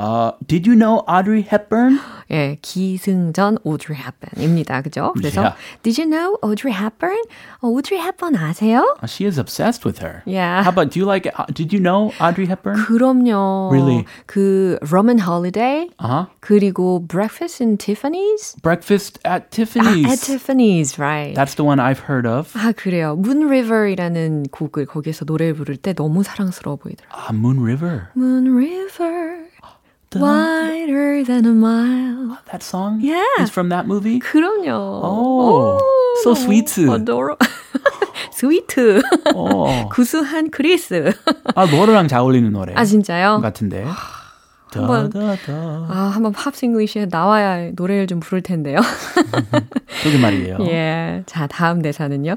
Uh, 0.00 0.30
did 0.46 0.64
you 0.64 0.76
know 0.76 1.00
Audrey 1.08 1.42
Hepburn? 1.42 1.98
예, 2.30 2.56
기승전 2.62 3.58
Audrey 3.66 3.98
Hepburn입니다. 3.98 4.80
그죠? 4.82 5.12
그래서 5.16 5.40
Yeah. 5.42 5.56
Did 5.82 5.98
you 5.98 6.06
know 6.06 6.38
Audrey 6.40 6.70
Hepburn? 6.72 7.18
어, 7.62 7.66
Audrey 7.66 7.98
Hepburn 7.98 8.36
아세요? 8.36 8.84
Uh, 9.02 9.08
she 9.08 9.26
is 9.26 9.38
obsessed 9.38 9.84
with 9.84 9.98
her. 9.98 10.22
Yeah. 10.24 10.62
How 10.62 10.70
about, 10.70 10.92
do 10.92 11.00
you 11.00 11.04
like, 11.04 11.26
uh, 11.26 11.46
did 11.52 11.72
you 11.72 11.80
know 11.80 12.12
Audrey 12.20 12.46
Hepburn? 12.46 12.76
그럼요. 12.78 13.72
Really? 13.72 14.06
그 14.28 14.78
Roman 14.88 15.18
Holiday 15.18 15.88
Uh-huh. 15.98 16.26
그리고 16.42 17.00
Breakfast 17.04 17.60
in 17.60 17.76
Tiffany's? 17.76 18.54
Breakfast 18.62 19.18
at 19.24 19.48
아, 19.48 19.50
Tiffany's. 19.50 20.06
at 20.06 20.20
Tiffany's, 20.22 20.96
right. 21.00 21.34
That's 21.34 21.56
the 21.56 21.64
one 21.64 21.80
I've 21.80 22.06
heard 22.06 22.24
of. 22.24 22.52
아, 22.54 22.70
그래요. 22.72 23.16
Moon 23.18 23.48
River이라는 23.48 24.44
곡을 24.52 24.86
거기서 24.86 25.24
노래를 25.24 25.54
부를 25.54 25.76
때 25.76 25.92
너무 25.92 26.22
사랑스러워 26.22 26.76
보이더라고요. 26.76 27.10
Ah, 27.10 27.32
Moon 27.34 27.58
River. 27.58 28.10
Moon 28.14 28.54
River, 28.54 29.41
Wider 30.21 31.23
than 31.23 31.45
a 31.45 31.53
mile. 31.53 32.37
That 32.51 32.63
song 32.63 32.99
Yeah. 33.01 33.23
is 33.39 33.49
from 33.51 33.69
that 33.69 33.87
movie? 33.87 34.19
그럼요. 34.19 34.69
Oh, 35.03 35.79
so 36.23 36.33
sweet. 36.33 36.69
어도로. 36.87 37.37
스위트. 38.31 39.01
어. 39.35 39.89
구수한 39.89 40.49
크리스. 40.49 41.13
아, 41.55 41.65
노래랑 41.65 42.07
잘 42.07 42.19
어울리는 42.19 42.51
노래 42.51 42.73
아, 42.75 42.83
진짜요? 42.85 43.41
같은데. 43.41 43.85
한번-. 44.73 45.11
아, 45.87 46.11
한번 46.13 46.31
Pops 46.31 46.65
English에 46.65 47.07
나와야 47.11 47.71
노래를 47.75 48.07
좀 48.07 48.19
부를 48.19 48.41
텐데요. 48.41 48.79
그게 50.03 50.17
말이에요. 50.19 50.57
예. 50.67 51.23
자, 51.27 51.45
다음 51.47 51.81
대사는요. 51.81 52.35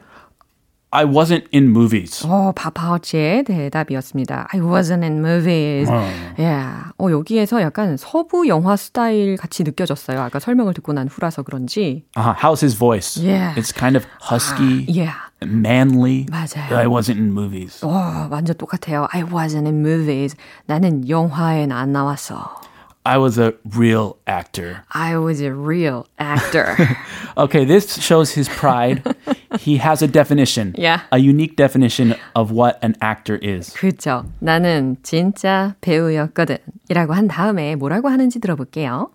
I 0.93 1.05
wasn't 1.05 1.45
in 1.53 1.69
movies. 1.69 2.27
어, 2.27 2.51
파파우치의 2.53 3.45
대답이었습니다. 3.45 4.49
I 4.51 4.59
wasn't 4.59 5.03
in 5.03 5.19
movies. 5.19 5.89
어. 5.89 6.05
예. 6.37 6.53
어, 6.97 7.09
여기에서 7.09 7.61
약간 7.61 7.95
서부 7.95 8.49
영화 8.49 8.75
스타일 8.75 9.37
같이 9.37 9.63
느껴졌어요. 9.63 10.19
아까 10.21 10.39
설명을 10.39 10.73
듣고 10.73 10.91
난 10.91 11.07
후라서 11.07 11.43
그런지. 11.43 12.03
Uh, 12.17 12.33
how's 12.35 12.59
his 12.59 12.75
voice? 12.77 13.15
Yeah. 13.15 13.53
It's 13.55 13.71
kind 13.71 13.95
of 13.95 14.05
husky, 14.19 14.85
예. 14.93 15.11
manly. 15.41 16.25
맞아요. 16.29 16.75
I 16.75 16.87
wasn't 16.87 17.19
in 17.19 17.31
movies. 17.31 17.79
어, 17.85 18.27
완전 18.29 18.57
똑같아요. 18.57 19.07
I 19.13 19.23
wasn't 19.23 19.67
in 19.67 19.79
movies. 19.79 20.35
나는 20.65 21.07
영화엔 21.07 21.71
안 21.71 21.93
나왔어. 21.93 22.59
I 23.03 23.17
was 23.17 23.39
a 23.39 23.53
real 23.65 24.17
actor. 24.27 24.83
I 24.93 25.17
was 25.17 25.41
a 25.41 25.51
real 25.51 26.05
actor. 26.19 26.75
Okay, 27.35 27.65
this 27.65 27.97
shows 27.99 28.29
his 28.29 28.47
pride. 28.47 29.01
he 29.58 29.78
has 29.78 30.02
a 30.02 30.06
definition. 30.10 30.74
Yeah. 30.76 31.00
A 31.12 31.18
unique 31.18 31.56
definition 31.56 32.14
of 32.34 32.52
what 32.52 32.78
an 32.82 32.94
actor 33.02 33.38
is. 33.42 33.72
그렇죠. 33.74 34.24
나는 34.40 34.96
진짜 35.02 35.74
배우였거든. 35.80 36.58
이라고 36.88 37.14
한 37.14 37.28
다음에 37.28 37.74
뭐라고 37.76 38.08
하는지 38.08 38.40
들어볼게요. 38.40 39.10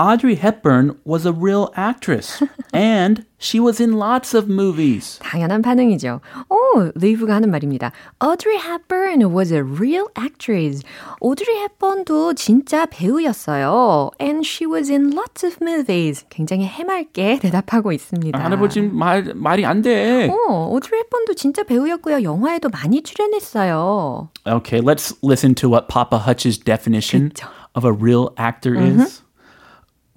Audrey 0.00 0.34
Hepburn 0.34 0.94
was 1.06 1.24
a 1.24 1.32
real 1.32 1.72
actress, 1.74 2.42
and 2.74 3.24
she 3.38 3.58
was 3.58 3.80
in 3.80 3.96
lots 3.96 4.34
of 4.34 4.46
movies. 4.46 5.18
당연한 5.20 5.62
반응이죠. 5.62 6.20
오, 6.50 6.92
리브가 6.94 7.34
하는 7.34 7.50
말입니다. 7.50 7.92
Audrey 8.22 8.58
Hepburn 8.58 9.32
was 9.34 9.50
a 9.54 9.62
real 9.62 10.04
actress. 10.18 10.82
오드리 11.20 11.46
헵번도 11.80 12.34
진짜 12.34 12.84
배우였어요. 12.84 14.10
And 14.20 14.46
she 14.46 14.70
was 14.70 14.90
in 14.90 15.14
lots 15.14 15.46
of 15.46 15.56
movies. 15.62 16.26
굉장히 16.28 16.66
해맑게 16.66 17.38
대답하고 17.38 17.90
있습니다. 17.90 18.38
할아버지 18.38 18.82
말 18.82 19.32
말이 19.34 19.64
안 19.64 19.80
돼. 19.80 20.28
어, 20.28 20.68
오드리 20.72 20.90
헵번도 20.90 21.32
진짜 21.32 21.62
배우였고요. 21.62 22.22
영화에도 22.22 22.68
많이 22.68 23.02
출연했어요. 23.02 24.28
Okay, 24.46 24.82
let's 24.82 25.14
listen 25.22 25.54
to 25.54 25.70
what 25.70 25.88
Papa 25.88 26.18
Hutch's 26.18 26.58
definition 26.58 27.30
그쵸. 27.30 27.48
of 27.74 27.86
a 27.86 27.92
real 27.94 28.34
actor 28.38 28.76
is. 28.76 29.22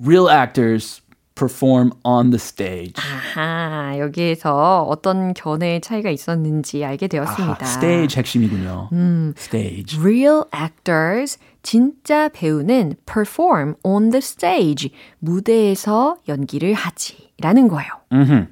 Real 0.01 0.29
actors 0.29 1.01
perform 1.35 1.91
on 2.03 2.31
the 2.31 2.39
stage. 2.39 2.93
아하, 2.97 3.97
여기에서 3.97 4.83
어떤 4.83 5.33
견해의 5.33 5.81
차이가 5.81 6.09
있었는지 6.09 6.83
알게 6.83 7.07
되었습니다. 7.07 7.57
아, 7.61 7.65
stage 7.67 8.17
핵심이군요. 8.17 8.89
stage. 9.37 9.99
Real 9.99 10.43
actors, 10.53 11.37
진짜 11.63 12.29
배우는 12.29 12.95
perform 13.05 13.75
on 13.83 14.11
the 14.11 14.19
stage, 14.19 14.91
무대에서 15.19 16.17
연기를 16.27 16.73
하지. 16.73 17.29
라는 17.41 17.69
거예요. 17.69 17.87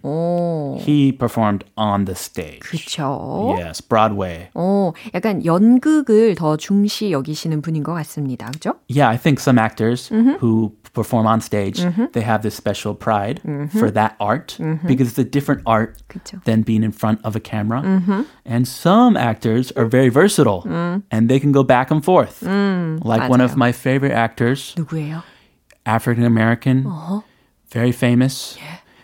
오, 0.02 0.78
He 0.80 1.12
performed 1.12 1.66
on 1.76 2.06
the 2.06 2.16
stage. 2.16 2.62
그쵸. 2.62 3.54
Yes, 3.60 3.82
Broadway. 3.86 4.48
오, 4.54 4.94
약간 5.14 5.44
연극을 5.44 6.36
더 6.36 6.56
중시 6.56 7.12
여기시는 7.12 7.62
분인 7.62 7.84
것 7.84 7.94
같습니다. 7.94 8.50
그죠? 8.52 8.76
Yeah, 8.88 9.10
I 9.10 9.18
think 9.18 9.42
some 9.42 9.60
actors 9.60 10.08
who 10.40 10.72
perform 10.94 11.28
on 11.28 11.42
stage, 11.42 11.84
they 12.14 12.24
have 12.24 12.44
this 12.44 12.56
special 12.56 12.96
pride 12.96 13.42
for 13.76 13.92
that 13.92 14.16
art 14.22 14.58
because 14.88 15.12
it's 15.12 15.20
a 15.20 15.30
different 15.30 15.64
art 15.66 16.02
그쵸. 16.08 16.40
than 16.46 16.64
being 16.64 16.82
in 16.82 16.94
front 16.94 17.20
of 17.26 17.36
a 17.36 17.42
camera. 17.42 17.84
And 18.46 18.66
some 18.66 19.18
actors 19.18 19.74
are 19.76 19.86
very 19.86 20.08
versatile 20.08 20.64
and 21.12 21.28
they 21.28 21.42
can 21.42 21.52
go 21.52 21.64
back 21.64 21.92
and 21.92 22.02
forth. 22.02 22.42
like 23.04 23.30
one 23.30 23.42
of 23.42 23.52
맞아요. 23.52 23.58
my 23.58 23.72
favorite 23.72 24.14
actors, 24.14 24.74
누구예요? 24.78 25.24
African 25.86 26.24
American, 26.26 26.86
very 27.72 27.92
famous. 27.92 28.58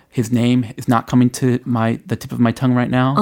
His 0.10 0.32
name 0.32 0.66
is 0.78 0.88
not 0.88 1.08
coming 1.08 1.32
to 1.42 1.58
my 1.66 1.98
the 2.06 2.16
tip 2.16 2.32
of 2.32 2.40
my 2.40 2.52
tongue 2.52 2.76
right 2.76 2.92
now. 2.92 3.16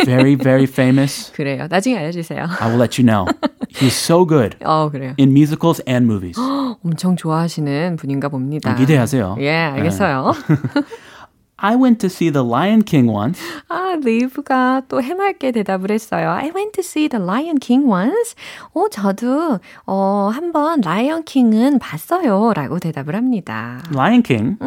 very, 0.05 0.33
very 0.33 0.65
famous. 0.65 1.31
그래요. 1.35 1.67
나중에 1.69 1.97
알려주세요. 1.97 2.47
I 2.59 2.67
will 2.67 2.79
let 2.79 2.97
you 2.97 3.05
know. 3.05 3.27
He's 3.69 3.93
so 3.93 4.25
good 4.25 4.55
어, 4.65 4.89
그래요. 4.89 5.13
in 5.19 5.29
musicals 5.33 5.79
and 5.87 6.07
movies. 6.09 6.35
엄청 6.83 7.15
좋아하시는 7.15 7.95
분인가 7.97 8.29
봅니다. 8.29 8.73
기대하세요. 8.73 9.37
예, 9.41 9.51
알겠어요. 9.51 10.33
I 11.64 11.76
went 11.76 11.98
to 12.00 12.10
see 12.10 12.28
The 12.30 12.44
Lion 12.44 12.82
King 12.84 13.10
once. 13.10 13.40
아, 13.68 13.96
리브가 13.98 14.82
또 14.86 15.00
해맑게 15.00 15.50
대답을 15.52 15.90
했어요. 15.90 16.30
I 16.30 16.52
went 16.54 16.72
to 16.72 16.82
see 16.82 17.08
the 17.08 17.24
Lion 17.24 17.56
King 17.58 17.90
once. 17.90 18.34
어, 18.74 18.90
저도, 18.90 19.60
어, 19.86 20.30
한번 20.30 20.82
라이언 20.82 21.24
킹은 21.24 21.78
봤어요. 21.78 22.52
라고 22.54 22.78
대답을 22.78 23.16
합니다. 23.16 23.82
Lion 23.94 24.22
King. 24.22 24.58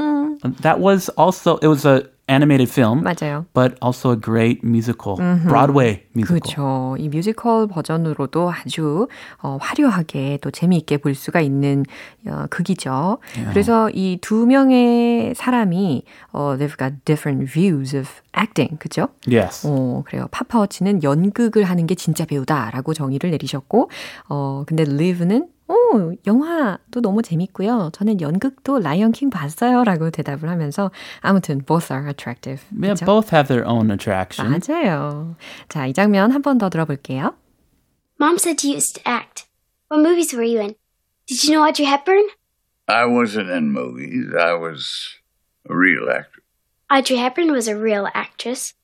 That 0.64 0.82
was 0.82 1.12
also 1.16 1.60
it 1.62 1.68
was 1.68 1.86
a 1.86 2.02
animated 2.30 2.70
film, 2.70 3.04
맞아요. 3.04 3.46
but 3.54 3.76
also 3.82 4.12
a 4.12 4.18
great 4.20 4.64
musical, 4.64 5.16
Broadway 5.48 6.04
musical. 6.14 6.42
그렇죠. 6.42 6.96
이 7.00 7.08
뮤지컬 7.10 7.68
버전으로도 7.68 8.52
아주 8.52 9.08
어, 9.42 9.58
화려하게 9.62 10.40
또 10.42 10.52
재미있게 10.52 10.98
볼 10.98 11.16
수가 11.16 11.40
있는 11.42 11.86
어, 12.28 12.46
극이죠. 12.50 13.20
그래서 13.52 13.90
이 13.94 14.18
두 14.22 14.46
명의 14.46 15.34
사람이 15.36 16.04
어, 16.34 16.58
they've 16.58 16.78
got 16.78 16.96
different 17.06 17.50
views 17.50 17.96
of 17.96 18.10
acting, 18.38 18.78
그죠? 18.80 19.08
Yes. 19.32 19.66
어, 19.66 20.04
그래요. 20.06 20.28
파파워치는 20.32 21.04
연극을 21.04 21.64
하는 21.64 21.88
게 21.88 21.96
진짜 21.96 22.26
배우다라고 22.26 22.94
정의를 22.94 23.32
내리셨고, 23.32 23.90
어, 24.30 24.64
근데 24.68 24.84
리브는 24.84 25.48
오, 25.69 26.15
영화도 26.27 27.01
너무 27.01 27.23
재밌고요. 27.23 27.91
저는 27.95 28.21
연극도 28.21 28.79
라이언 28.79 29.13
킹 29.13 29.31
봤어요. 29.31 29.85
라고 29.85 30.11
대답을 30.11 30.49
하면서 30.49 30.91
아무튼 31.21 31.65
both 31.65 31.93
are 31.93 32.09
attractive. 32.09 32.63
Yeah, 32.73 32.95
그쵸? 32.95 33.07
both 33.07 33.35
have 33.35 33.49
their 33.49 33.67
own 33.67 33.91
attraction. 33.91 34.51
맞아요. 34.51 35.37
자, 35.69 35.87
이 35.87 35.93
장면 35.93 36.31
한 36.33 36.43
번 36.43 36.59
더 36.59 36.69
들어볼게요. 36.69 37.35
Mom 38.21 38.37
said 38.39 38.63
you 38.63 38.75
used 38.75 38.95
to 38.97 39.03
act. 39.09 39.47
What 39.89 40.01
movies 40.07 40.33
were 40.35 40.45
you 40.45 40.61
in? 40.61 40.75
Did 41.27 41.45
you 41.45 41.55
know 41.55 41.63
Audrey 41.67 41.87
Hepburn? 41.87 42.25
I 42.89 43.07
wasn't 43.07 43.51
in 43.51 43.73
movies. 43.73 44.33
I 44.39 44.55
was 44.55 45.17
a 45.69 45.75
real 45.75 46.09
actor. 46.11 46.43
Audrey 46.91 47.17
Hepburn 47.17 47.51
was 47.53 47.69
a 47.69 47.77
real 47.77 48.09
actress, 48.13 48.75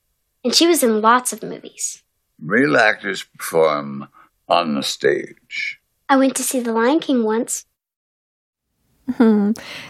and 0.44 0.54
she 0.54 0.66
was 0.66 0.82
in 0.82 1.02
lots 1.02 1.32
of 1.32 1.42
movies. 1.42 2.02
Real 2.40 2.76
actors 2.78 3.24
perform 3.36 4.08
on 4.48 4.74
the 4.74 4.82
stage. 4.82 5.78
I 6.09 6.17
went 6.17 6.35
to 6.35 6.43
see 6.43 6.59
The 6.59 6.73
Lion 6.73 6.99
King 6.99 7.23
once. 7.23 7.65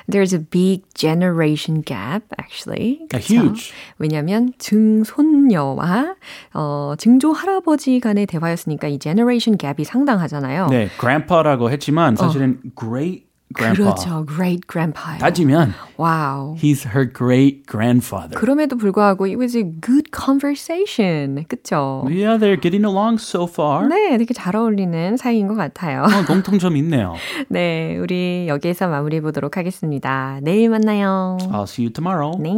There's 0.08 0.34
a 0.34 0.40
big 0.40 0.82
generation 0.96 1.82
gap, 1.82 2.24
actually. 2.40 3.06
A 3.14 3.20
그쵸? 3.20 3.44
huge. 3.44 3.74
왜냐면 4.00 4.54
증손녀와 4.58 6.16
어, 6.54 6.96
증조 6.98 7.32
할아버지 7.34 8.00
간의 8.00 8.26
대화였으니까 8.26 8.88
이 8.88 8.98
generation 8.98 9.58
gap이 9.58 9.84
상당하잖아요. 9.84 10.68
네, 10.68 10.90
grandpa라고 11.00 11.70
했지만 11.70 12.16
사실은 12.16 12.60
great 12.76 13.28
grandpa. 13.54 13.94
그렇죠. 13.94 14.26
great 14.26 14.68
grandpa. 14.68 15.18
따지면 15.20 15.74
와우. 15.98 16.56
he's 16.56 16.86
her 16.86 17.06
great 17.06 17.66
grandfather. 17.68 18.40
그럼에도 18.40 18.76
불구하고 18.78 19.26
it 19.26 19.38
was 19.38 19.56
a 19.56 19.64
good 19.64 20.12
conversation. 20.12 21.46
그쵸? 21.48 22.06
Yeah, 22.10 22.38
they're 22.38 22.60
getting 22.60 22.86
along 22.86 23.20
so 23.20 23.46
far. 23.46 23.88
네, 23.88 24.18
되게 24.18 24.34
잘 24.34 24.56
어울리는 24.56 25.18
사이인 25.18 25.48
것 25.48 25.56
같아요. 25.56 26.04
어, 26.04 26.26
공통점 26.26 26.76
있네요. 26.78 27.16
네, 27.50 27.98
우리 27.98 28.48
여기에서 28.48 28.88
마무리해 28.88 29.22
보도록 29.22 29.58
하겠습니다. 29.58 30.40
내일 30.42 30.70
만나요. 30.70 31.38
I'll 31.52 31.64
see 31.64 31.86
you 31.86 31.94
tomorrow. 31.94 32.38
네. 32.40 32.56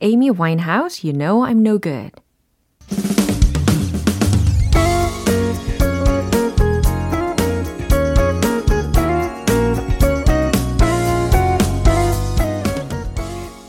Amy 0.00 0.30
Winehouse, 0.30 1.04
You 1.04 1.12
Know 1.12 1.44
I'm 1.44 1.62
No 1.62 1.78
Good. 1.78 2.12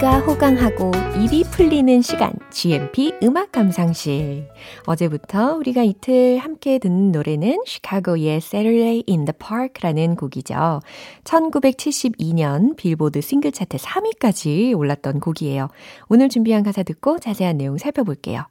귀가 0.00 0.18
호강하고 0.20 0.92
입이 1.22 1.44
풀리는 1.50 2.00
시간 2.00 2.32
GMP 2.50 3.12
음악 3.22 3.52
감상실 3.52 4.48
어제부터 4.86 5.56
우리가 5.56 5.82
이틀 5.82 6.38
함께 6.38 6.78
듣는 6.78 7.12
노래는 7.12 7.58
시카고의 7.66 8.36
Saturday 8.36 9.04
in 9.06 9.26
the 9.26 9.34
Park라는 9.38 10.16
곡이죠. 10.16 10.80
1972년 11.24 12.76
빌보드 12.76 13.20
싱글 13.20 13.52
차트 13.52 13.76
3위까지 13.76 14.74
올랐던 14.74 15.20
곡이에요. 15.20 15.68
오늘 16.08 16.30
준비한 16.30 16.62
가사 16.62 16.82
듣고 16.82 17.18
자세한 17.18 17.58
내용 17.58 17.76
살펴볼게요. 17.76 18.46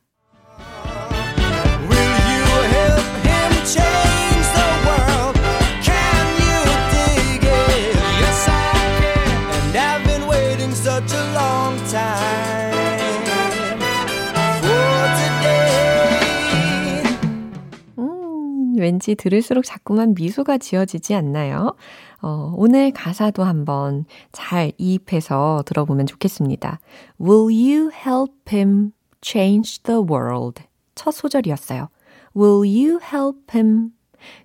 왠지 18.80 19.16
들을수록 19.16 19.64
자꾸만 19.64 20.14
미소가 20.16 20.58
지어지지 20.58 21.16
않나요? 21.16 21.76
어, 22.22 22.54
오늘 22.56 22.92
가사도 22.92 23.44
한번 23.44 24.06
잘 24.32 24.72
이입해서 24.78 25.64
들어보면 25.66 26.06
좋겠습니다. 26.06 26.80
Will 27.22 27.48
you 27.50 27.92
help 27.94 28.34
him 28.52 28.92
change 29.22 29.84
the 29.84 30.02
world? 30.02 30.64
첫 30.96 31.12
소절이었어요. 31.12 31.90
Will 32.36 32.60
you 32.60 33.00
help 33.02 33.40
him? 33.54 33.92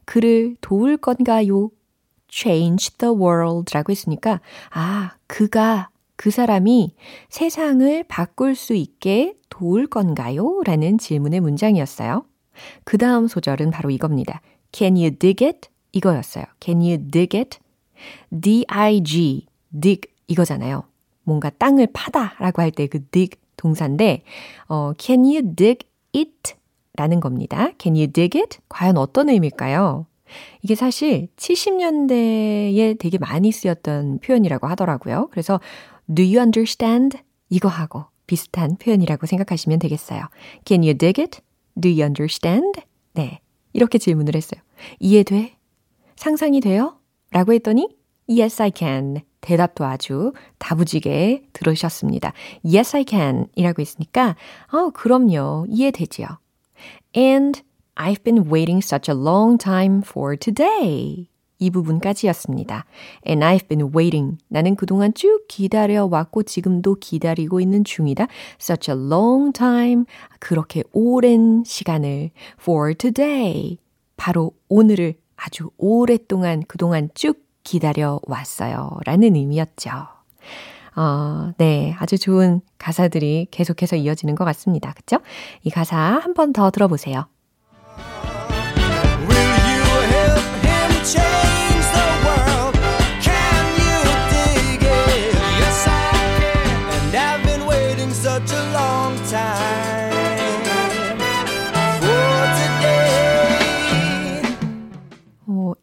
그를 0.05 0.57
도울 0.61 0.97
건가요? 0.97 1.71
change 2.29 2.97
the 2.99 3.15
world 3.15 3.73
라고 3.73 3.91
했으니까, 3.93 4.41
아, 4.71 5.13
그가, 5.27 5.91
그 6.17 6.31
사람이 6.31 6.95
세상을 7.29 8.05
바꿀 8.05 8.55
수 8.55 8.75
있게 8.75 9.35
도울 9.49 9.87
건가요? 9.87 10.61
라는 10.65 10.99
질문의 10.99 11.41
문장이었어요. 11.41 12.25
그 12.85 12.99
다음 12.99 13.27
소절은 13.29 13.71
바로 13.71 13.91
이겁니다. 13.91 14.41
Can 14.73 14.97
you 14.97 15.11
dig 15.11 15.45
it? 15.45 15.69
이거였어요. 15.93 16.45
Can 16.61 16.81
you 16.81 16.99
dig 17.11 17.37
it? 17.39 17.59
D-I-G, 18.31 19.47
dig 19.81 20.01
이거잖아요. 20.27 20.85
뭔가 21.23 21.51
땅을 21.51 21.89
파다 21.93 22.35
라고 22.39 22.63
할 22.63 22.71
때 22.73 22.87
그 22.89 23.05
dig 23.11 23.39
동사인데, 23.57 24.23
어, 24.69 24.93
can 24.99 25.21
you 25.25 25.55
dig 25.55 25.87
it? 26.15 26.55
라는 26.97 27.21
겁니다. 27.21 27.71
Can 27.79 27.97
you 27.97 28.07
dig 28.11 28.39
it? 28.39 28.59
과연 28.69 28.97
어떤 28.99 29.29
의미일까요? 29.29 30.07
이게 30.63 30.75
사실 30.75 31.29
70년대에 31.37 32.99
되게 32.99 33.19
많이 33.19 33.53
쓰였던 33.53 34.21
표현이라고 34.21 34.67
하더라고요. 34.67 35.29
그래서 35.31 35.61
do 36.13 36.25
you 36.25 36.39
understand? 36.39 37.19
이거하고 37.51 38.05
비슷한 38.27 38.77
표현이라고 38.77 39.27
생각하시면 39.27 39.79
되겠어요. 39.79 40.23
Can 40.65 40.83
you 40.83 40.97
dig 40.97 41.21
it? 41.21 41.41
Do 41.79 41.89
you 41.89 42.03
understand? 42.05 42.83
네. 43.15 43.41
이렇게 43.73 43.99
질문을 43.99 44.35
했어요. 44.37 44.61
이해돼? 45.01 45.57
상상이 46.17 46.61
돼요? 46.61 46.99
라고 47.31 47.53
했더니 47.53 47.89
Yes, 48.29 48.63
I 48.63 48.73
can. 48.75 49.23
대답도 49.41 49.85
아주 49.85 50.33
다부지게 50.59 51.49
들으셨습니다. 51.53 52.33
Yes, 52.65 52.97
I 52.97 53.05
can. 53.07 53.49
이라고 53.55 53.83
했으니까, 53.83 54.37
어, 54.73 54.91
그럼요. 54.91 55.67
이해되지요. 55.69 56.27
And 57.15 57.63
I've 57.97 58.25
been 58.25 58.51
waiting 58.51 58.83
such 58.83 59.11
a 59.11 59.17
long 59.17 59.59
time 59.59 60.03
for 60.03 60.37
today. 60.37 61.29
이 61.65 61.71
부분까지였습니다. 61.71 62.85
And 63.27 63.45
I've 63.45 63.69
been 63.69 63.91
waiting. 63.97 64.39
나는 64.49 64.77
그동안 64.77 65.15
쭉 65.15 65.47
기다려왔고 65.49 66.43
지금도 66.43 66.97
기다리고 67.01 67.61
있는 67.61 67.85
중이다. 67.85 68.27
Such 68.61 68.91
a 68.91 68.97
long 68.97 69.53
time. 69.53 70.05
그렇게 70.41 70.83
오랜 70.93 71.65
시간을 71.65 72.31
for 72.61 72.95
today. 72.95 73.79
바로 74.17 74.53
오늘을 74.69 75.15
아주 75.37 75.71
오랫동안 75.79 76.63
그동안 76.69 77.09
쭉 77.15 77.43
기다려왔어요. 77.65 78.99
라는 79.07 79.35
의미였죠. 79.35 79.91
어, 80.97 81.51
네. 81.59 81.95
아주 81.99 82.19
좋은 82.19 82.61
가사들이 82.79 83.49
계속해서 83.51 83.97
이어지는 83.97 84.35
것 84.37 84.45
같습니다. 84.45 84.93
그쵸? 84.93 85.19
이 85.63 85.71
가사 85.71 85.97
한 85.97 86.35
번 86.35 86.53
더 86.53 86.71
들어보세요. 86.71 87.27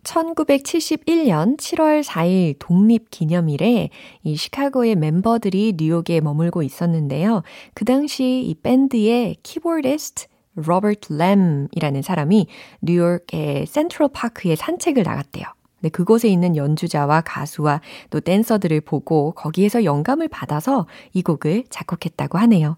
1971년 0.04 1.58
7월 1.58 2.04
4일 2.04 2.56
독립 2.60 3.10
기념일에 3.12 3.90
이 4.24 4.36
시카고의 4.36 4.96
멤버들이 4.96 5.76
뉴욕에 5.78 6.22
머물고 6.22 6.64
있었는데요. 6.64 7.44
그 7.74 7.86
당시 7.86 8.44
이 8.46 8.56
밴드의 8.56 9.38
키보디스트 9.44 10.28
로버트 10.56 11.14
램이라는 11.14 12.02
사람이 12.02 12.48
뉴욕의 12.82 13.66
센트럴 13.68 14.10
파크에 14.12 14.56
산책을 14.56 15.04
나갔대요. 15.04 15.46
네, 15.82 15.90
그곳에 15.90 16.28
있는 16.28 16.56
연주자와 16.56 17.22
가수와 17.22 17.82
또 18.12 18.20
댄서들을 18.20 18.82
보고 18.82 19.32
거기에서 19.32 19.84
영감을 19.84 20.28
받아서 20.28 20.86
이 21.14 21.24
곡을 21.24 21.64
작곡했다고 21.70 22.38
하네요. 22.38 22.78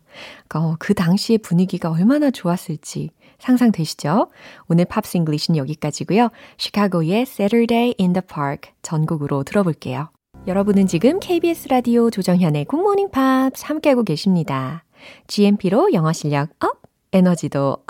어, 0.55 0.75
그 0.79 0.93
당시의 0.93 1.39
분위기가 1.39 1.91
얼마나 1.91 2.31
좋았을지 2.31 3.09
상상되시죠? 3.43 4.29
오늘 4.67 4.85
Pops 4.85 5.17
English는 5.17 5.57
여기까지고요. 5.57 6.29
시카고의 6.57 7.21
Saturday 7.23 7.93
in 7.99 8.13
the 8.13 8.25
Park 8.25 8.71
전곡으로 8.81 9.43
들어볼게요. 9.43 10.09
여러분은 10.47 10.87
지금 10.87 11.19
KBS 11.19 11.67
라디오 11.69 12.09
조정현의 12.09 12.65
굿모닝 12.65 13.11
팝스 13.11 13.65
함께하고 13.65 14.03
계십니다. 14.03 14.83
GMP로 15.27 15.93
영어 15.93 16.13
실력 16.13 16.49
up, 16.63 16.81
에너지도 17.11 17.73
up! 17.73 17.87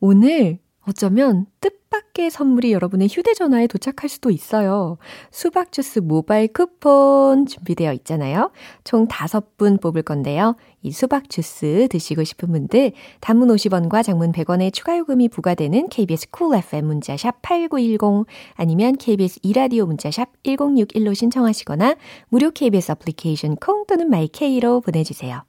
오늘 0.00 0.58
어쩌면 0.90 1.46
뜻밖의 1.60 2.30
선물이 2.30 2.72
여러분의 2.72 3.08
휴대전화에 3.08 3.68
도착할 3.68 4.10
수도 4.10 4.30
있어요. 4.30 4.98
수박 5.30 5.70
주스 5.70 6.00
모바일 6.00 6.52
쿠폰 6.52 7.46
준비되어 7.46 7.92
있잖아요. 7.94 8.50
총 8.82 9.06
5분 9.06 9.80
뽑을 9.80 10.02
건데요. 10.02 10.56
이 10.82 10.90
수박 10.90 11.30
주스 11.30 11.86
드시고 11.90 12.24
싶은 12.24 12.50
분들 12.50 12.92
단문 13.20 13.48
50원과 13.48 14.02
장문 14.02 14.32
100원의 14.32 14.72
추가 14.72 14.98
요금이 14.98 15.28
부과되는 15.28 15.88
KBS 15.88 16.30
쿨 16.30 16.48
cool 16.48 16.58
FM 16.58 16.86
문자샵 16.86 17.40
8910 17.42 18.26
아니면 18.54 18.96
KBS 18.96 19.40
이라디오 19.42 19.86
문자샵 19.86 20.42
1061로 20.42 21.14
신청하시거나 21.14 21.96
무료 22.28 22.50
KBS 22.50 22.92
애플리케이션 22.92 23.54
콩 23.56 23.86
또는 23.86 24.10
마이케이로 24.10 24.80
보내주세요. 24.80 25.44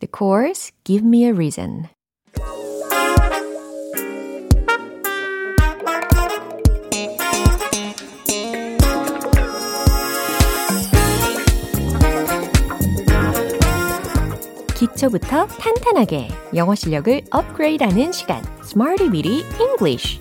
The 0.00 0.08
Corrs 0.12 0.72
Give 0.82 1.06
Me 1.06 1.26
a 1.26 1.30
Reason 1.30 1.84
기초부터 14.80 15.46
탄탄하게 15.46 16.28
영어 16.54 16.74
실력을 16.74 17.20
업그레이드하는 17.30 18.12
시간 18.12 18.42
Smarty 18.64 19.10
Weedy 19.10 19.44
English 19.60 20.18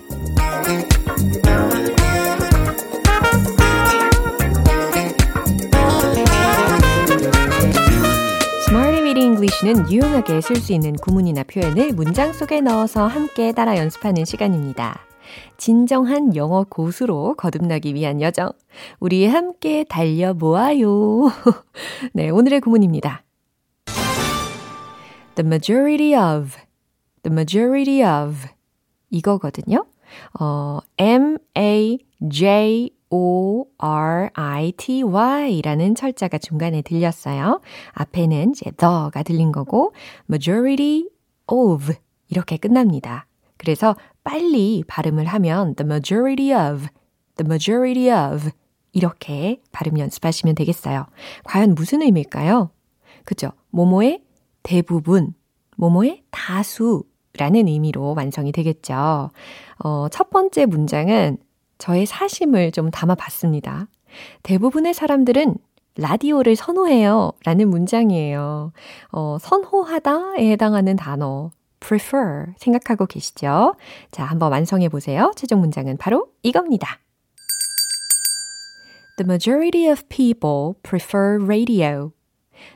English는 9.17 9.89
유용하게 9.91 10.41
쓸 10.41 10.57
수 10.57 10.73
있는 10.73 10.93
구문이나 10.93 11.43
표현을 11.43 11.93
문장 11.93 12.33
속에 12.33 12.59
넣어서 12.61 13.07
함께 13.07 13.53
따라 13.53 13.77
연습하는 13.77 14.25
시간입니다. 14.25 14.99
진정한 15.57 16.35
영어 16.35 16.65
고수로 16.67 17.35
거듭나기 17.35 17.93
위한 17.93 18.21
여정. 18.21 18.51
우리 18.99 19.25
함께 19.27 19.85
달려보아요. 19.85 21.31
네, 22.13 22.29
오늘의 22.29 22.61
구문입니다. 22.61 23.23
The 25.35 25.45
majority 25.45 26.15
of, 26.15 26.57
the 27.23 27.33
majority 27.33 28.03
of 28.03 28.47
이거거든요. 29.09 29.85
어, 30.39 30.79
M-A-J-O-R-I-T-Y라는 30.97 31.95
철자가 35.95 36.37
중간에 36.37 36.81
들렸어요. 36.81 37.61
앞에는 37.93 38.51
이제 38.51 38.71
the가 38.71 39.23
들린 39.23 39.51
거고 39.51 39.93
majority 40.29 41.09
of 41.47 41.93
이렇게 42.27 42.57
끝납니다. 42.57 43.25
그래서 43.57 43.95
빨리 44.23 44.83
발음을 44.87 45.25
하면 45.25 45.75
the 45.75 45.85
majority 45.85 46.53
of, 46.53 46.87
the 47.37 47.45
majority 47.45 48.09
of 48.09 48.51
이렇게 48.91 49.61
발음 49.71 49.99
연습하시면 49.99 50.55
되겠어요. 50.55 51.05
과연 51.43 51.75
무슨 51.75 52.01
의미일까요? 52.01 52.71
그죠? 53.25 53.51
모모의 53.69 54.23
대부분, 54.63 55.33
모모의 55.77 56.23
다수 56.31 57.03
라는 57.37 57.67
의미로 57.67 58.13
완성이 58.15 58.51
되겠죠. 58.51 59.31
어, 59.83 60.07
첫 60.11 60.29
번째 60.29 60.65
문장은 60.65 61.37
저의 61.77 62.05
사심을 62.05 62.71
좀 62.71 62.91
담아 62.91 63.15
봤습니다. 63.15 63.87
대부분의 64.43 64.93
사람들은 64.93 65.55
라디오를 65.95 66.55
선호해요. 66.55 67.31
라는 67.45 67.69
문장이에요. 67.69 68.71
어, 69.11 69.37
선호하다에 69.39 70.51
해당하는 70.51 70.95
단어, 70.95 71.51
prefer 71.79 72.53
생각하고 72.57 73.05
계시죠? 73.05 73.75
자, 74.11 74.25
한번 74.25 74.51
완성해 74.51 74.89
보세요. 74.89 75.31
최종 75.35 75.61
문장은 75.61 75.97
바로 75.97 76.27
이겁니다. 76.43 76.99
The 79.17 79.25
majority 79.25 79.89
of 79.89 80.03
people 80.09 80.75
prefer 80.81 81.43
radio. 81.43 82.11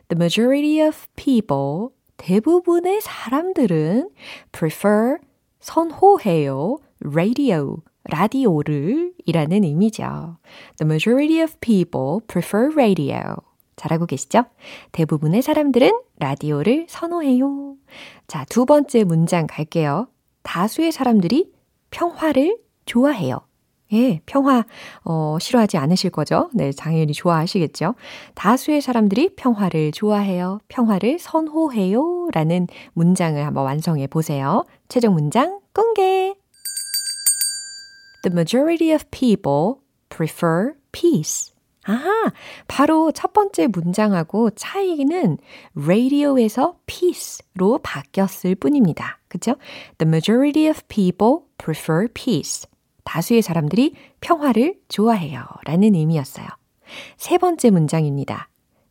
The 0.10 0.18
majority 0.18 0.86
of 0.86 1.08
people, 1.16 1.90
대부분의 2.18 3.02
사람들은 3.02 4.10
prefer, 4.52 5.18
선호해요, 5.60 6.78
radio, 7.04 7.78
라디오를 8.06 9.14
이라는 9.26 9.64
의미죠. 9.64 10.38
The 10.78 10.86
majority 10.86 11.42
of 11.42 11.56
people 11.60 12.20
prefer 12.28 12.72
radio. 12.74 13.36
잘하고 13.76 14.06
계시죠? 14.06 14.46
대부분의 14.92 15.42
사람들은 15.42 15.92
라디오를 16.20 16.86
선호해요. 16.90 17.76
자, 18.28 18.46
두 18.50 18.66
번째 18.66 19.04
문장 19.04 19.48
갈게요. 19.48 20.08
다수의 20.44 20.92
사람들이 20.92 21.52
평화를 21.90 22.58
좋아해요. 22.86 23.40
예, 23.94 24.22
평화, 24.26 24.66
어, 25.04 25.38
싫어하지 25.40 25.78
않으실 25.78 26.10
거죠? 26.10 26.50
네, 26.54 26.72
당연히 26.72 27.14
좋아하시겠죠? 27.14 27.94
다수의 28.34 28.82
사람들이 28.82 29.36
평화를 29.36 29.92
좋아해요. 29.92 30.60
평화를 30.68 31.20
선호해요. 31.20 32.30
라는 32.34 32.68
문장을 32.94 33.44
한번 33.44 33.66
완성해 33.66 34.08
보세요. 34.08 34.66
최종 34.90 35.14
문장 35.14 35.60
공개! 35.74 36.34
The 38.24 38.32
majority 38.34 38.94
of 38.94 39.06
people 39.12 39.76
prefer 40.10 40.74
peace. 40.92 41.54
아하, 41.86 42.32
바로 42.68 43.12
첫 43.12 43.34
번째 43.34 43.68
문장하고 43.68 44.52
차이는 44.52 45.38
radio에서 45.76 46.78
peace로 46.86 47.80
바뀌었을 47.84 48.56
뿐입니다. 48.56 49.20
그죠? 49.28 49.56
The 49.98 50.08
majority 50.08 50.70
of 50.70 50.82
people 50.88 51.40
prefer 51.58 52.08
peace. 52.14 52.66
다수의 53.04 53.42
사람들이 53.42 53.96
평화를 54.22 54.80
좋아해요. 54.88 55.44
라는 55.66 55.96
의미였어요. 55.96 56.48
세 57.18 57.38
번째 57.38 57.70
문장입니다. 57.70 58.50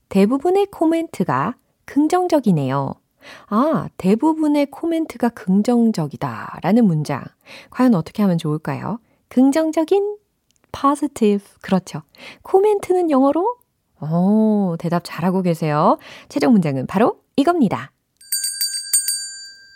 대부분의 0.08 0.66
코멘트가 0.66 1.56
긍정적이네요. 1.84 2.94
아, 3.48 3.88
대부분의 3.96 4.66
코멘트가 4.66 5.30
긍정적이다. 5.30 6.58
라는 6.62 6.84
문장. 6.86 7.24
과연 7.70 7.94
어떻게 7.94 8.22
하면 8.22 8.38
좋을까요? 8.38 8.98
긍정적인 9.28 10.16
positive. 10.72 11.44
그렇죠. 11.60 12.02
코멘트는 12.42 13.10
영어로? 13.10 13.56
오, 14.00 14.76
대답 14.78 15.02
잘하고 15.04 15.42
계세요. 15.42 15.98
최종 16.28 16.52
문장은 16.52 16.86
바로 16.86 17.20
이겁니다. 17.36 17.92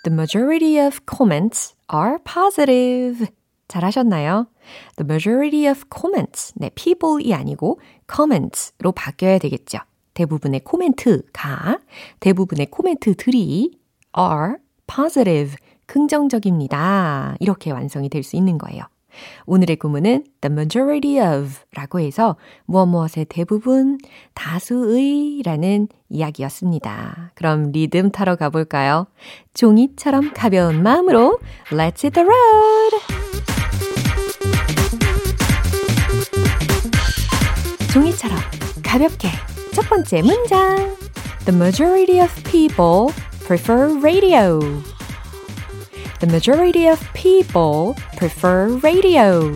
The 0.04 0.12
majority 0.14 0.84
of 0.84 1.00
comments 1.08 1.74
are 1.92 2.18
positive. 2.24 3.26
잘하셨나요? 3.68 4.46
The 4.96 5.04
majority 5.06 5.68
of 5.68 5.84
comments. 5.94 6.52
네, 6.56 6.70
people이 6.74 7.34
아니고 7.34 7.80
comments로 8.12 8.92
바뀌어야 8.92 9.38
되겠죠. 9.38 9.78
대부분의 10.14 10.60
코멘트가, 10.60 11.78
대부분의 12.20 12.66
코멘트들이 12.70 13.78
are 14.18 14.54
positive, 14.86 15.56
긍정적입니다. 15.86 17.36
이렇게 17.40 17.70
완성이 17.70 18.08
될 18.08 18.22
수 18.22 18.36
있는 18.36 18.58
거예요. 18.58 18.82
오늘의 19.46 19.76
구문은 19.76 20.24
the 20.42 20.52
majority 20.52 21.18
of 21.20 21.50
라고 21.72 22.00
해서 22.00 22.36
무엇 22.66 22.86
무엇의 22.86 23.26
대부분, 23.28 23.98
다수의 24.34 25.42
라는 25.44 25.88
이야기였습니다. 26.10 27.32
그럼 27.34 27.72
리듬 27.72 28.10
타러 28.10 28.36
가볼까요? 28.36 29.06
종이처럼 29.54 30.32
가벼운 30.34 30.82
마음으로 30.82 31.38
Let's 31.70 32.04
hit 32.04 32.10
the 32.10 32.26
road! 32.26 33.25
종이처럼 37.95 38.37
가볍게 38.83 39.29
첫 39.73 39.87
번째 39.89 40.21
문장 40.21 40.95
The 41.45 41.55
majority 41.55 42.19
of 42.19 42.31
people 42.43 43.11
prefer 43.45 43.89
radio. 43.99 44.59
The 46.19 46.27
majority 46.29 46.87
of 46.87 47.01
people 47.13 47.95
prefer 48.15 48.67
radio. 48.83 49.51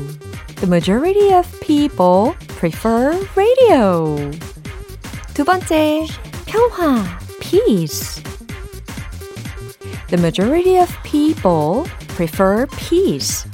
The 0.55 0.67
majority 0.67 1.31
of 1.31 1.45
people 1.61 2.33
prefer 2.57 3.13
radio. 3.35 4.31
두 5.35 5.45
번째, 5.45 6.07
평화, 6.47 7.05
peace. 7.39 8.23
The 10.07 10.17
majority 10.17 10.77
of 10.79 10.89
people 11.03 11.85
prefer 12.15 12.65
peace. 12.77 13.45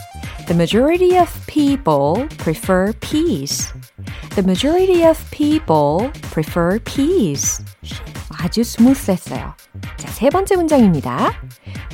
The 0.48 0.54
majority 0.54 1.18
of 1.18 1.30
people 1.48 2.28
prefer 2.38 2.94
peace. 3.02 3.74
The 4.37 4.43
majority 4.43 5.03
of 5.03 5.19
people 5.31 6.13
prefer 6.31 6.79
peace. 6.81 7.65
아주 8.29 8.63
스무스했어요. 8.65 9.55
자, 9.97 10.09
세 10.09 10.29
번째 10.29 10.57
문장입니다. 10.57 11.33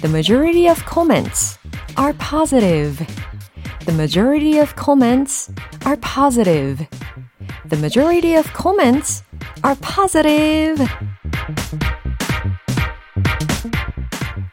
The 0.00 0.10
majority 0.10 0.68
of 0.68 0.82
comments 0.84 1.56
are 1.96 2.12
positive. 2.18 3.06
The 3.86 3.94
majority 3.94 4.58
of 4.58 4.74
comments 4.74 5.54
are 5.86 5.96
positive. 6.00 6.84
The 7.70 7.78
majority 7.78 8.34
of 8.36 8.50
comments 8.60 9.22
are 9.64 9.78
positive. 9.80 10.84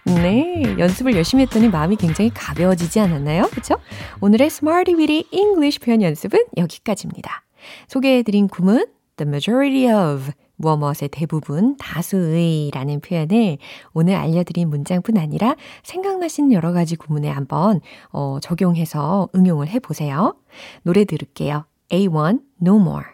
네, 0.05 0.61
연습을 0.77 1.15
열심히 1.15 1.41
했더니 1.43 1.69
마음이 1.69 1.95
굉장히 1.95 2.29
가벼워지지 2.31 2.99
않았나요? 2.99 3.47
그렇죠? 3.49 3.77
오늘의 4.21 4.45
Smarty 4.47 4.95
Weedy 4.95 5.25
English 5.31 5.79
표현 5.79 6.03
연습은 6.03 6.39
여기까지입니다. 6.55 7.48
소개해드린 7.87 8.47
구문 8.47 8.85
the 9.17 9.27
majority 9.27 9.93
of 9.93 10.31
무엇무엇의 10.59 11.09
대부분, 11.11 11.77
다수의 11.77 12.71
라는 12.73 12.99
표현을 12.99 13.57
오늘 13.93 14.15
알려드린 14.15 14.69
문장뿐 14.69 15.17
아니라 15.17 15.55
생각나신 15.83 16.51
여러 16.51 16.73
가지 16.73 16.95
구문에 16.95 17.29
한번 17.29 17.79
어, 18.11 18.39
적용해서 18.41 19.29
응용을 19.35 19.67
해보세요. 19.69 20.35
노래 20.83 21.05
들을게요. 21.05 21.65
A1, 21.89 22.41
No 22.61 22.75
More. 22.75 23.05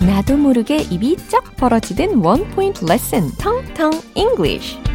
나도 0.00 0.36
모르게 0.36 0.78
입이 0.78 1.16
쩍 1.28 1.56
벌어지던 1.56 2.24
원 2.24 2.48
포인트 2.50 2.84
레슨 2.84 3.30
텅텅 3.38 3.92
English. 4.16 4.89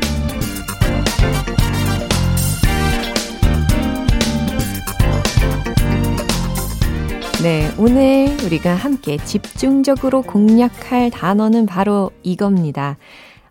네, 7.45 7.69
오늘 7.77 8.35
우리가 8.43 8.73
함께 8.73 9.17
집중적으로 9.17 10.23
공략할 10.23 11.11
단어는 11.11 11.67
바로 11.67 12.09
이겁니다. 12.23 12.97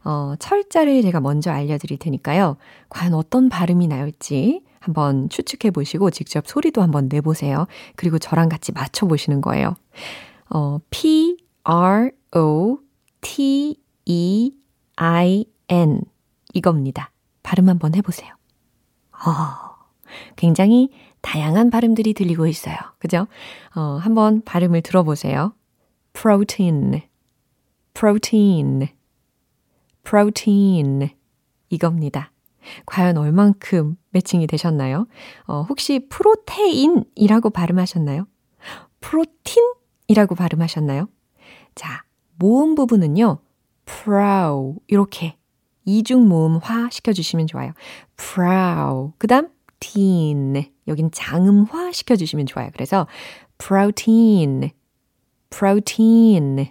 어, 0.03 0.35
철자를 0.41 1.01
제가 1.03 1.21
먼저 1.21 1.53
알려드릴 1.53 1.99
테니까요. 1.99 2.57
과연 2.89 3.15
어떤 3.15 3.49
발음이 3.49 3.87
나올지 3.87 4.65
한번 4.81 5.29
추측해 5.29 5.71
보시고 5.71 6.11
직접 6.11 6.49
소리도 6.49 6.83
한번 6.83 7.09
내보세요. 7.09 7.69
그리고 7.95 8.19
저랑 8.19 8.49
같이 8.49 8.73
맞춰 8.73 9.07
보시는 9.07 9.41
거예요. 9.41 9.77
어, 10.51 10.81
P, 10.91 11.37
R, 11.63 12.11
O, 12.35 12.79
T, 13.21 13.77
E, 14.07 14.53
I, 14.97 15.45
N. 15.69 16.01
이겁니다. 16.53 17.13
발음 17.45 17.69
한번 17.69 17.95
해보세요. 17.95 18.35
어, 19.25 19.31
굉장히 20.35 20.91
다양한 21.25 21.71
발음들이 21.71 22.13
들리고 22.13 22.47
있어요. 22.47 22.77
그죠? 22.99 23.27
어, 23.75 23.81
한번 23.81 24.43
발음을 24.45 24.83
들어보세요. 24.83 25.55
protein, 26.13 27.01
protein, 27.95 28.89
protein. 30.05 31.09
이겁니다. 31.71 32.31
과연 32.87 33.17
얼만큼 33.17 33.97
매칭이 34.11 34.47
되셨나요? 34.47 35.07
어, 35.47 35.63
혹시 35.63 36.07
프로테인이라고 36.09 37.51
발음하셨나요? 37.51 38.27
프로틴이라고 39.01 40.35
발음하셨나요? 40.35 41.09
자, 41.75 42.05
모음 42.37 42.75
부분은요, 42.75 43.39
prow, 43.87 44.77
이렇게 44.87 45.37
이중 45.87 46.29
모음화 46.29 46.91
시켜주시면 46.91 47.47
좋아요. 47.47 47.73
prow. 48.17 49.13
그 49.19 49.27
다음, 49.27 49.49
teen. 49.81 50.71
여긴 50.89 51.11
장음화 51.11 51.93
시켜주시면 51.93 52.47
좋아요. 52.47 52.71
그래서 52.73 53.07
protein, 53.59 54.71
protein. 55.51 56.69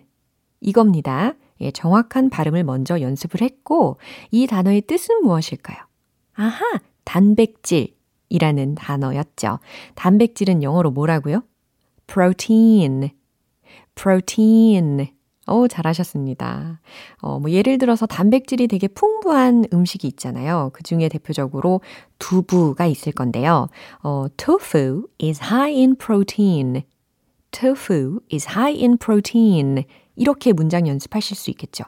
이겁니다. 0.61 1.33
예, 1.61 1.71
정확한 1.71 2.29
발음을 2.29 2.63
먼저 2.63 2.99
연습을 2.99 3.41
했고, 3.41 3.97
이 4.31 4.47
단어의 4.47 4.81
뜻은 4.81 5.23
무엇일까요? 5.23 5.77
아하, 6.33 6.79
단백질이라는 7.05 8.75
단어였죠. 8.75 9.59
단백질은 9.95 10.63
영어로 10.63 10.91
뭐라고요? 10.91 11.43
protein, 12.07 13.09
protein. 13.95 15.13
오, 15.47 15.67
잘하셨습니다. 15.67 16.79
어, 17.19 17.39
뭐, 17.39 17.51
예를 17.51 17.77
들어서 17.77 18.05
단백질이 18.05 18.67
되게 18.67 18.87
풍부한 18.87 19.65
음식이 19.73 20.07
있잖아요. 20.07 20.71
그 20.73 20.83
중에 20.83 21.09
대표적으로 21.09 21.81
두부가 22.17 22.85
있을 22.85 23.11
건데요. 23.11 23.67
어, 24.03 24.27
tofu 24.37 25.07
is 25.21 25.41
high 25.43 25.75
in 25.75 25.95
protein. 25.95 26.83
tofu 27.51 28.19
is 28.31 28.47
high 28.49 28.79
in 28.79 28.97
protein. 28.97 29.83
이렇게 30.15 30.53
문장 30.53 30.87
연습하실 30.87 31.35
수 31.35 31.49
있겠죠. 31.51 31.83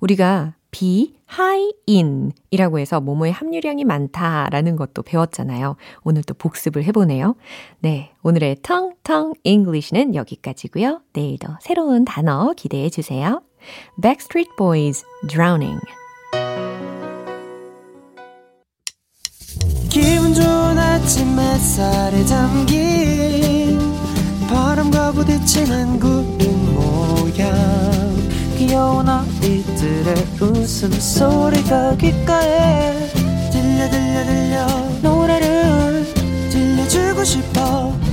우리가 0.00 0.54
be 0.70 1.14
high 1.32 1.72
in 1.88 2.32
이라고 2.50 2.78
해서 2.78 3.00
뭐뭐의 3.00 3.32
함유량이 3.32 3.84
많다라는 3.84 4.76
것도 4.76 5.02
배웠잖아요. 5.02 5.76
오늘 6.02 6.22
또 6.22 6.34
복습을 6.34 6.84
해보네요. 6.84 7.36
네. 7.80 8.12
오늘의 8.22 8.58
텅텅 8.62 9.34
English는 9.44 10.14
여기까지고요 10.14 11.02
내일도 11.12 11.48
새로운 11.60 12.04
단어 12.04 12.52
기대해 12.56 12.90
주세요. 12.90 13.42
Backstreet 14.00 14.50
Boys 14.56 15.04
Drowning. 15.28 15.80
기분 19.90 20.32
좋은 20.32 20.78
아침 20.78 21.38
햇살에 21.38 22.24
담긴 22.24 23.78
바람과 24.48 25.12
부딪히는 25.12 25.98
구름 25.98 26.74
모양 26.74 28.09
귀여운 28.60 29.08
아이들의 29.08 30.14
웃음소리가 30.38 31.96
귓가에 31.96 32.92
들려 33.50 33.88
들려 33.88 34.24
들려 34.26 34.66
노래를 35.02 36.04
들려주고 36.50 37.24
싶어 37.24 37.60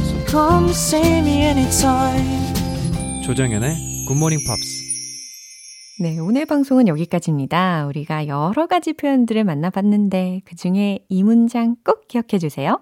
So 0.06 0.26
come 0.26 0.70
see 0.70 1.18
me 1.18 1.44
anytime 1.44 2.54
조정연의 3.26 3.76
굿모닝 4.08 4.40
팝스 4.48 4.88
네, 6.00 6.18
오늘 6.18 6.46
방송은 6.46 6.88
여기까지입니다. 6.88 7.86
우리가 7.88 8.28
여러 8.28 8.68
가지 8.68 8.94
표현들을 8.94 9.44
만나봤는데 9.44 10.44
그 10.46 10.56
중에 10.56 11.00
이 11.10 11.24
문장 11.24 11.76
꼭 11.84 12.08
기억해 12.08 12.38
주세요. 12.40 12.80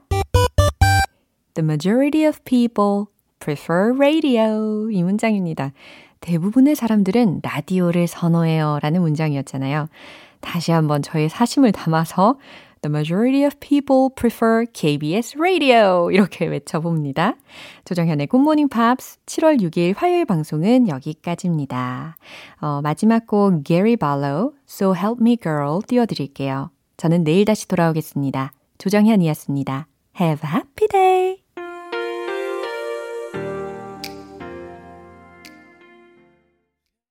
The 1.56 1.66
majority 1.66 2.28
of 2.28 2.42
people 2.44 3.06
prefer 3.40 3.96
radio. 3.96 4.92
이 4.92 5.02
문장입니다. 5.02 5.72
대부분의 6.26 6.76
사람들은 6.76 7.42
라디오를 7.44 8.08
선호해요. 8.08 8.80
라는 8.82 9.02
문장이었잖아요. 9.02 9.88
다시 10.42 10.72
한번 10.72 11.02
저의 11.02 11.30
사심을 11.30 11.72
담아서 11.72 12.38
The 12.82 12.92
majority 12.92 13.46
of 13.46 13.56
people 13.60 14.10
prefer 14.16 14.66
KBS 14.72 15.38
radio. 15.38 16.12
이렇게 16.12 16.46
외쳐봅니다. 16.46 17.36
조정현의 17.86 18.28
Good 18.28 18.42
Morning 18.42 18.70
Pops 18.70 19.18
7월 19.26 19.60
6일 19.60 19.96
화요일 19.98 20.26
방송은 20.26 20.88
여기까지입니다. 20.88 22.18
어, 22.62 22.82
마지막 22.84 23.26
곡 23.26 23.64
Gary 23.64 23.96
Barlow, 23.96 24.52
So 24.68 24.96
Help 24.96 25.20
Me 25.22 25.38
Girl 25.38 25.82
띄워드릴게요. 25.88 26.70
저는 26.98 27.24
내일 27.24 27.46
다시 27.46 27.68
돌아오겠습니다. 27.68 28.54
조정현이었습니다. 28.78 29.88
Have 30.20 30.48
a 30.48 30.54
happy 30.54 30.88
day! 30.88 31.45